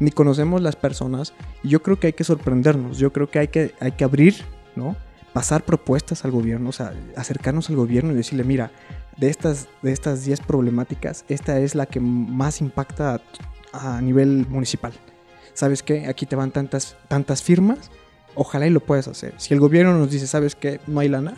[0.00, 1.34] ni conocemos las personas.
[1.62, 4.36] Y yo creo que hay que sorprendernos, yo creo que hay que, hay que abrir,
[4.74, 4.96] ¿no?
[5.32, 8.70] Pasar propuestas al gobierno, o sea, acercarnos al gobierno y decirle, mira,
[9.16, 13.20] de estas, de estas 10 problemáticas, esta es la que más impacta
[13.72, 14.92] a, nivel municipal.
[15.54, 16.06] ¿Sabes qué?
[16.06, 17.90] Aquí te van tantas, tantas firmas,
[18.34, 19.34] ojalá y lo puedas hacer.
[19.38, 20.80] Si el gobierno nos dice, ¿sabes qué?
[20.86, 21.36] No hay lana,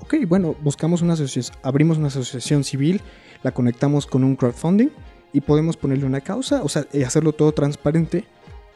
[0.00, 3.00] ok, bueno, buscamos una asociación, abrimos una asociación civil,
[3.42, 4.88] la conectamos con un crowdfunding
[5.32, 8.24] y podemos ponerle una causa, o sea, y hacerlo todo transparente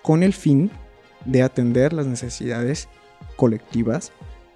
[0.02, 0.70] con el fin
[1.24, 2.88] de atender las necesidades
[3.36, 4.12] colectivas.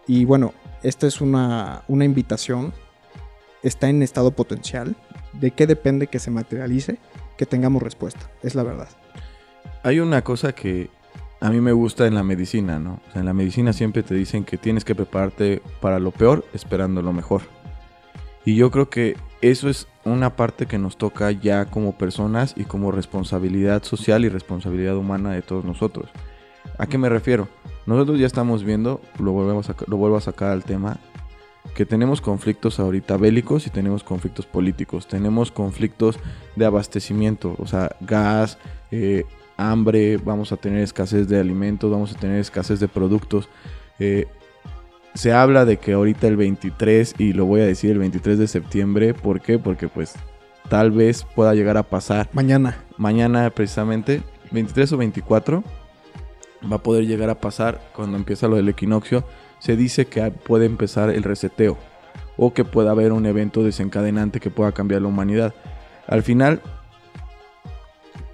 [0.07, 0.53] Y bueno,
[0.83, 2.73] esta es una, una invitación,
[3.63, 4.97] está en estado potencial.
[5.33, 6.99] ¿De qué depende que se materialice?
[7.37, 8.89] Que tengamos respuesta, es la verdad.
[9.83, 10.91] Hay una cosa que
[11.41, 13.01] a mí me gusta en la medicina, ¿no?
[13.15, 17.13] En la medicina siempre te dicen que tienes que prepararte para lo peor esperando lo
[17.13, 17.43] mejor.
[18.45, 22.65] Y yo creo que eso es una parte que nos toca ya como personas y
[22.65, 26.11] como responsabilidad social y responsabilidad humana de todos nosotros.
[26.79, 27.49] ¿A qué me refiero?
[27.87, 30.99] Nosotros ya estamos viendo, lo, volvemos a, lo vuelvo a sacar al tema,
[31.75, 35.09] que tenemos conflictos ahorita bélicos y tenemos conflictos políticos.
[35.09, 36.19] Tenemos conflictos
[36.57, 38.59] de abastecimiento, o sea, gas,
[38.91, 39.25] eh,
[39.57, 43.49] hambre, vamos a tener escasez de alimentos, vamos a tener escasez de productos.
[43.99, 44.27] Eh,
[45.15, 48.49] se habla de que ahorita el 23, y lo voy a decir el 23 de
[48.49, 49.59] septiembre, ¿por qué?
[49.59, 50.15] Porque pues
[50.69, 52.79] tal vez pueda llegar a pasar Mañana.
[52.99, 55.65] mañana precisamente, 23 o 24,
[56.71, 59.25] va a poder llegar a pasar cuando empieza lo del equinoccio.
[59.59, 61.77] Se dice que puede empezar el reseteo
[62.37, 65.55] o que pueda haber un evento desencadenante que pueda cambiar la humanidad.
[66.07, 66.61] Al final,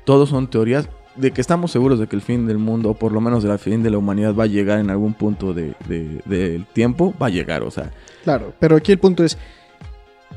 [0.04, 3.12] todos son teorías de que estamos seguros de que el fin del mundo, o por
[3.12, 6.20] lo menos el fin de la humanidad, va a llegar en algún punto de- de-
[6.24, 7.90] del tiempo, va a llegar, o sea,
[8.24, 9.36] Claro, pero aquí el punto es,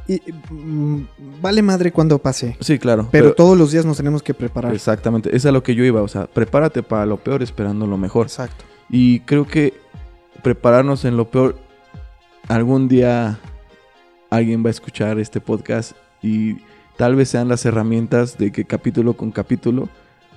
[0.07, 1.07] y- mm,
[1.41, 3.07] vale madre cuando pase, sí, claro.
[3.11, 4.73] pero, todos los días nos tenemos que preparar.
[4.73, 7.97] Exactamente, es a lo que yo iba, o sea, prepárate para lo peor esperando lo
[7.97, 8.27] mejor.
[8.27, 8.65] Exacto.
[8.89, 9.73] Y creo que
[10.41, 11.55] prepararnos en lo peor,
[12.47, 13.39] algún día
[14.29, 16.57] alguien va a escuchar este podcast y
[16.97, 19.89] tal vez sean las herramientas de que capítulo con capítulo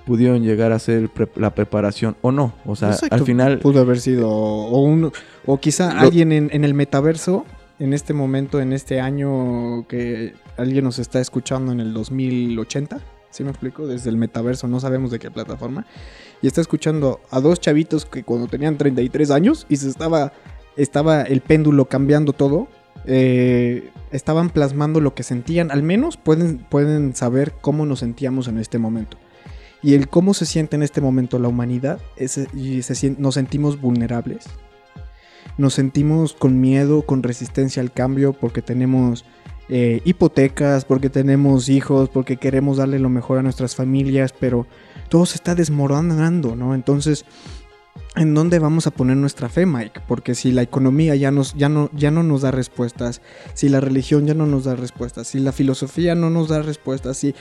[0.05, 2.53] pudieron llegar a ser pre- la preparación o no.
[2.65, 3.13] O sea, Exacto.
[3.15, 3.59] al final...
[3.59, 5.11] Pudo haber sido, o, un,
[5.45, 7.45] o quizá Lo- alguien en, en el metaverso,
[7.79, 12.99] en este momento, en este año que alguien nos está escuchando en el 2080,
[13.29, 13.85] ¿sí me explico?
[13.85, 15.85] Desde el metaverso, no sabemos de qué plataforma,
[16.41, 20.33] y está escuchando a dos chavitos que cuando tenían 33 años y se estaba,
[20.75, 22.67] estaba el péndulo cambiando todo,
[23.05, 28.57] eh, estaban plasmando lo que sentían, al menos pueden, pueden saber cómo nos sentíamos en
[28.57, 29.17] este momento.
[29.83, 33.79] Y el cómo se siente en este momento la humanidad, es, y se nos sentimos
[33.79, 34.47] vulnerables.
[35.57, 39.25] Nos sentimos con miedo, con resistencia al cambio, porque tenemos
[39.69, 44.65] eh, hipotecas, porque tenemos hijos, porque queremos darle lo mejor a nuestras familias, pero
[45.09, 46.73] todo se está desmoronando, ¿no?
[46.73, 47.25] Entonces,
[48.15, 50.01] ¿en dónde vamos a poner nuestra fe, Mike?
[50.07, 53.21] Porque si la economía ya, nos, ya, no, ya no nos da respuestas,
[53.53, 57.17] si la religión ya no nos da respuestas, si la filosofía no nos da respuestas,
[57.17, 57.35] si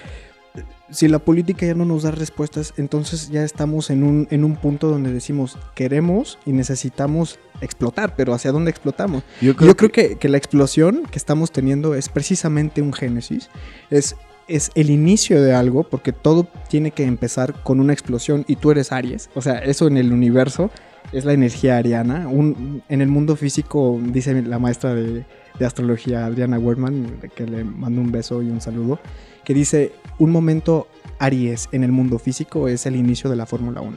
[0.91, 4.57] si la política ya no nos da respuestas, entonces ya estamos en un, en un
[4.57, 9.23] punto donde decimos queremos y necesitamos explotar, pero ¿hacia dónde explotamos?
[9.41, 13.51] Yo creo que, que la explosión que estamos teniendo es precisamente un génesis,
[13.91, 14.17] es,
[14.49, 18.71] es el inicio de algo, porque todo tiene que empezar con una explosión y tú
[18.71, 20.71] eres Aries, o sea, eso en el universo
[21.13, 22.27] es la energía ariana.
[22.29, 25.25] Un, en el mundo físico, dice la maestra de,
[25.59, 28.99] de astrología Adriana Werman, que le mando un beso y un saludo,
[29.45, 30.89] que dice, un momento
[31.19, 33.97] Aries en el mundo físico es el inicio de la Fórmula 1.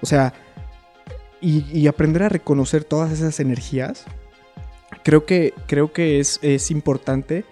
[0.00, 0.32] O sea,
[1.40, 4.04] y, y aprender a reconocer todas esas energías,
[5.02, 7.44] creo que, creo que es, es importante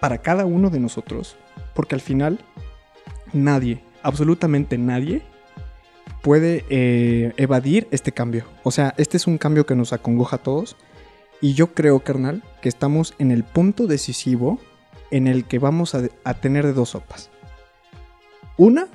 [0.00, 1.36] para cada uno de nosotros,
[1.74, 2.38] porque al final
[3.32, 5.22] nadie, absolutamente nadie,
[6.22, 8.44] puede eh, evadir este cambio.
[8.62, 10.76] O sea, este es un cambio que nos acongoja a todos.
[11.40, 14.58] Y yo creo, carnal, que estamos en el punto decisivo
[15.10, 17.30] en el que vamos a, tener de dos sopas.
[18.56, 18.88] Una,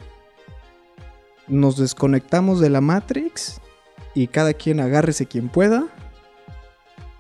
[1.48, 3.62] nos desconectamos de la Matrix
[4.14, 5.88] y cada quien agárrese quien pueda,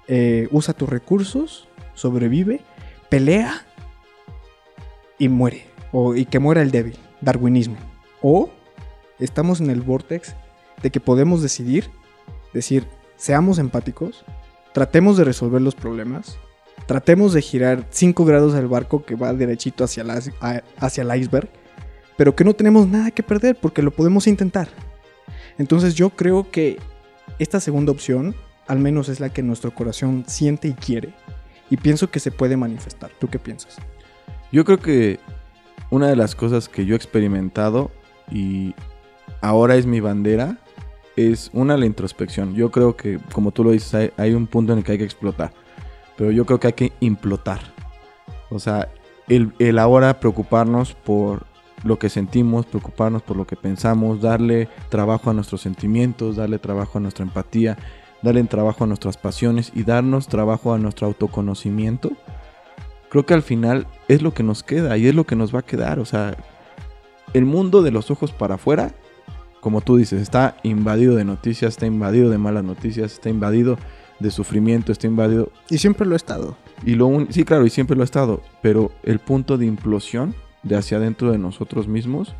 [0.07, 2.61] eh, usa tus recursos, sobrevive,
[3.09, 3.65] pelea
[5.17, 5.67] y muere.
[5.91, 7.78] O, y que muera el débil, darwinismo.
[8.21, 8.49] O
[9.19, 10.36] estamos en el vortex
[10.82, 11.89] de que podemos decidir,
[12.53, 14.26] decir, seamos empáticos,
[14.74, 16.38] tratemos de resolver los problemas,
[16.86, 20.21] tratemos de girar 5 grados al barco que va derechito hacia, la-
[20.78, 21.49] hacia el iceberg,
[22.17, 24.67] pero que no tenemos nada que perder porque lo podemos intentar.
[25.57, 26.80] Entonces yo creo que
[27.39, 28.36] esta segunda opción
[28.67, 31.13] al menos es la que nuestro corazón siente y quiere.
[31.69, 33.11] Y pienso que se puede manifestar.
[33.19, 33.78] ¿Tú qué piensas?
[34.51, 35.19] Yo creo que
[35.89, 37.91] una de las cosas que yo he experimentado
[38.32, 38.74] y
[39.41, 40.57] ahora es mi bandera
[41.16, 42.55] es una la introspección.
[42.55, 45.03] Yo creo que, como tú lo dices, hay, un punto en el que hay que
[45.03, 45.53] explotar.
[46.18, 47.61] Pero yo creo que hay que implotar.
[48.49, 48.89] O sea,
[49.28, 51.45] el, el ahora preocuparnos por
[51.84, 56.97] lo que sentimos, preocuparnos por lo que pensamos, darle trabajo a nuestros sentimientos, darle trabajo
[56.97, 57.78] a nuestra empatía,
[58.22, 62.11] darle trabajo a nuestras pasiones y darnos trabajo a nuestro autoconocimiento
[63.14, 65.59] creo que al final es lo que nos queda y es lo que nos va
[65.59, 65.99] a quedar.
[65.99, 66.36] O sea,
[67.36, 68.91] el mundo de los ojos para afuera,
[69.64, 73.78] como tú dices, está invadido de noticias, está invadido de malas noticias, está invadido
[74.20, 75.49] de sufrimiento, está invadido...
[75.70, 76.57] Y siempre lo he estado.
[76.86, 80.36] Y lo un- sí, claro, y siempre lo ha estado, pero el punto de implosión
[80.64, 82.36] de hacia adentro de nosotros mismos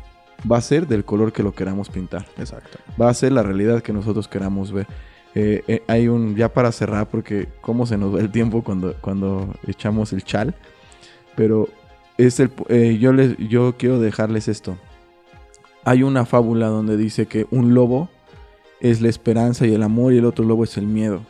[0.50, 2.78] va a ser del color que lo queramos pintar Exacto.
[3.00, 4.86] va a ser la realidad que nosotros queramos ver.
[5.34, 8.94] Eh, eh, hay un, ya para cerrar, porque cómo se nos va el tiempo cuando,
[9.00, 10.54] cuando echamos el chal,
[11.36, 11.68] pero
[12.18, 14.76] es el, eh, yo, les, yo quiero dejarles esto.
[15.84, 18.08] Hay una fábula donde dice que un lobo
[18.80, 21.20] es la esperanza y el amor y el otro lobo es el miedo.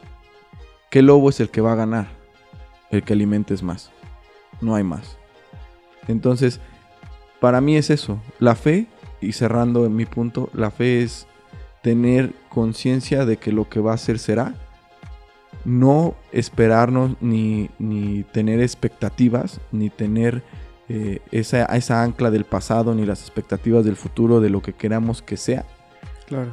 [0.90, 2.06] ¿Qué lobo es el que va a ganar?
[2.90, 3.90] El que alimentes más.
[4.60, 5.18] No hay más.
[6.06, 6.60] Entonces,
[7.40, 8.20] para mí es eso.
[8.38, 8.86] La fe,
[9.20, 11.26] y cerrando en mi punto, la fe es
[11.82, 14.54] tener conciencia de que lo que va a ser será.
[15.64, 20.44] No esperarnos ni, ni tener expectativas, ni tener
[20.88, 25.22] eh, esa, esa ancla del pasado, ni las expectativas del futuro de lo que queramos
[25.22, 25.64] que sea.
[26.26, 26.50] Claro.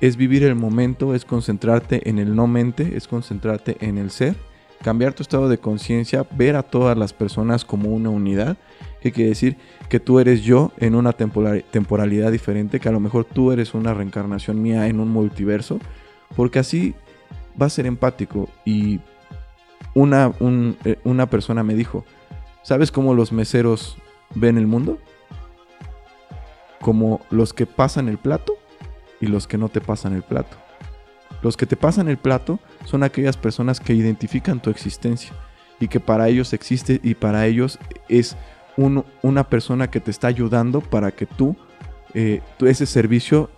[0.00, 4.34] Es vivir el momento, es concentrarte en el no mente, es concentrarte en el ser,
[4.82, 8.56] cambiar tu estado de conciencia, ver a todas las personas como una unidad.
[9.00, 9.56] ¿Qué quiere decir?
[9.88, 13.74] Que tú eres yo en una temporal- temporalidad diferente, que a lo mejor tú eres
[13.74, 15.78] una reencarnación mía en un multiverso,
[16.34, 16.94] porque así
[17.60, 18.48] va a ser empático.
[18.64, 18.98] Y
[19.94, 22.04] una, un- eh, una persona me dijo,
[22.62, 23.96] ¿sabes cómo los meseros
[24.34, 24.98] ven el mundo?
[26.80, 28.54] Como los que pasan el plato
[29.20, 30.56] y los que no te pasan el plato.
[31.42, 35.32] Los que te pasan el plato son aquellas personas que identifican tu existencia
[35.80, 38.36] y que para ellos existe y para ellos es
[38.76, 41.56] un- una persona que te está ayudando para que tú,
[42.14, 43.50] eh, tú ese servicio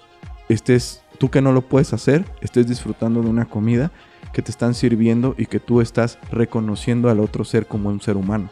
[0.49, 3.91] estés, tú que no lo puedes hacer, estés disfrutando de una comida
[4.33, 8.17] que te están sirviendo y que tú estás reconociendo al otro ser como un ser
[8.17, 8.51] humano.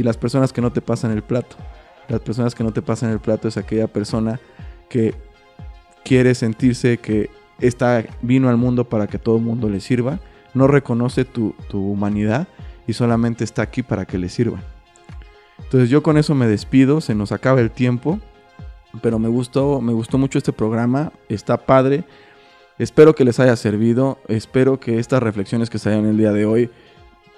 [0.00, 1.56] Y las personas que no te pasan el plato,
[2.08, 4.40] las personas que no te pasan el plato es aquella persona
[4.88, 5.14] que
[6.06, 7.28] quiere sentirse que
[7.58, 10.18] está, vino al mundo para que todo el mundo le sirva,
[10.54, 12.48] no reconoce tu, tu humanidad
[12.86, 14.62] y solamente está aquí para que le sirvan.
[15.62, 18.20] Entonces yo con eso me despido, se nos acaba el tiempo,
[19.02, 22.04] pero me gustó, me gustó mucho este programa, está padre.
[22.78, 26.70] Espero que les haya servido, espero que estas reflexiones que salieron el día de hoy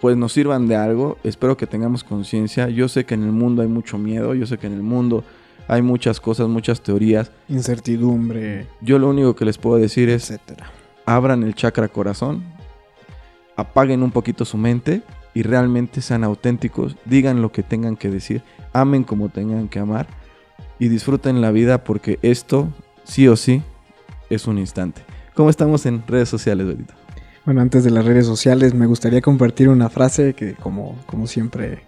[0.02, 2.68] pues nos sirvan de algo, espero que tengamos conciencia.
[2.68, 5.22] Yo sé que en el mundo hay mucho miedo, yo sé que en el mundo
[5.68, 7.30] hay muchas cosas, muchas teorías.
[7.48, 10.72] Incertidumbre, Yo lo único que les puedo decir es etcétera.
[11.06, 12.42] abran el chakra corazón,
[13.54, 15.02] apaguen un poquito su mente
[15.34, 18.42] y realmente sean auténticos, digan lo que tengan que decir,
[18.72, 20.08] amen como tengan que amar
[20.80, 22.66] y disfruten la vida porque esto,
[23.04, 23.62] sí o sí,
[24.30, 25.02] es un instante.
[25.34, 27.01] ¿Cómo estamos en redes sociales, Benito?
[27.44, 31.82] Bueno, antes de las redes sociales, me gustaría compartir una frase que, como, como siempre,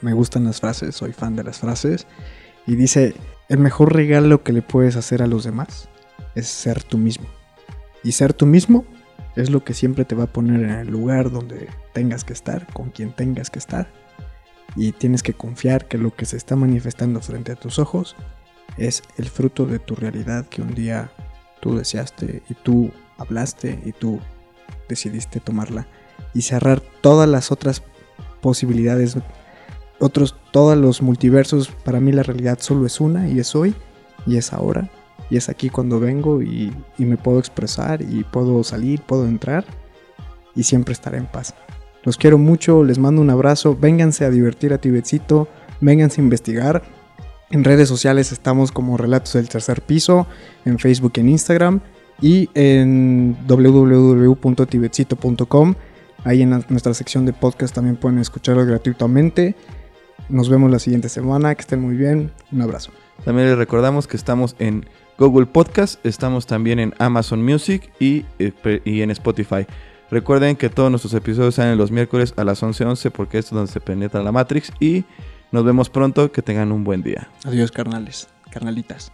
[0.00, 2.06] me gustan las frases, soy fan de las frases.
[2.68, 3.14] Y dice:
[3.48, 5.88] El mejor regalo que le puedes hacer a los demás
[6.36, 7.26] es ser tú mismo.
[8.04, 8.84] Y ser tú mismo
[9.34, 12.72] es lo que siempre te va a poner en el lugar donde tengas que estar,
[12.72, 13.88] con quien tengas que estar.
[14.76, 18.14] Y tienes que confiar que lo que se está manifestando frente a tus ojos
[18.78, 21.10] es el fruto de tu realidad que un día
[21.60, 24.20] tú deseaste y tú hablaste y tú
[24.92, 25.86] decidiste tomarla.
[26.34, 27.82] Y cerrar todas las otras
[28.40, 29.16] posibilidades,
[29.98, 33.74] otros, todos los multiversos, para mí la realidad solo es una y es hoy
[34.26, 34.90] y es ahora
[35.32, 39.64] y es aquí cuando vengo y, me puedo expresar y puedo salir, puedo entrar
[40.54, 41.54] y siempre estaré en paz.
[42.02, 45.48] Los quiero mucho, les mando un abrazo, vénganse a divertir a Tibetcito,
[45.80, 46.82] vénganse a investigar.
[47.50, 50.26] En redes sociales estamos como Relatos del Tercer Piso,
[50.66, 51.80] en Facebook, en Instagram
[52.22, 55.74] y en www.tibetcito.com.
[56.24, 59.56] Ahí en nuestra sección de podcast también pueden escucharlo gratuitamente.
[60.28, 62.30] Nos vemos la siguiente semana, que estén muy bien.
[62.52, 62.92] Un abrazo.
[63.24, 64.86] También les recordamos que estamos en
[65.18, 69.66] Google Podcast, estamos también en Amazon Music y, eh, y en Spotify.
[70.10, 73.80] Recuerden que todos nuestros episodios salen los miércoles a las 11:11 porque es donde se
[73.80, 75.04] penetra la Matrix y
[75.50, 77.28] nos vemos pronto, que tengan un buen día.
[77.44, 79.12] Adiós carnales, carnalitas.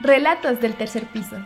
[0.00, 1.36] Relatos del tercer piso.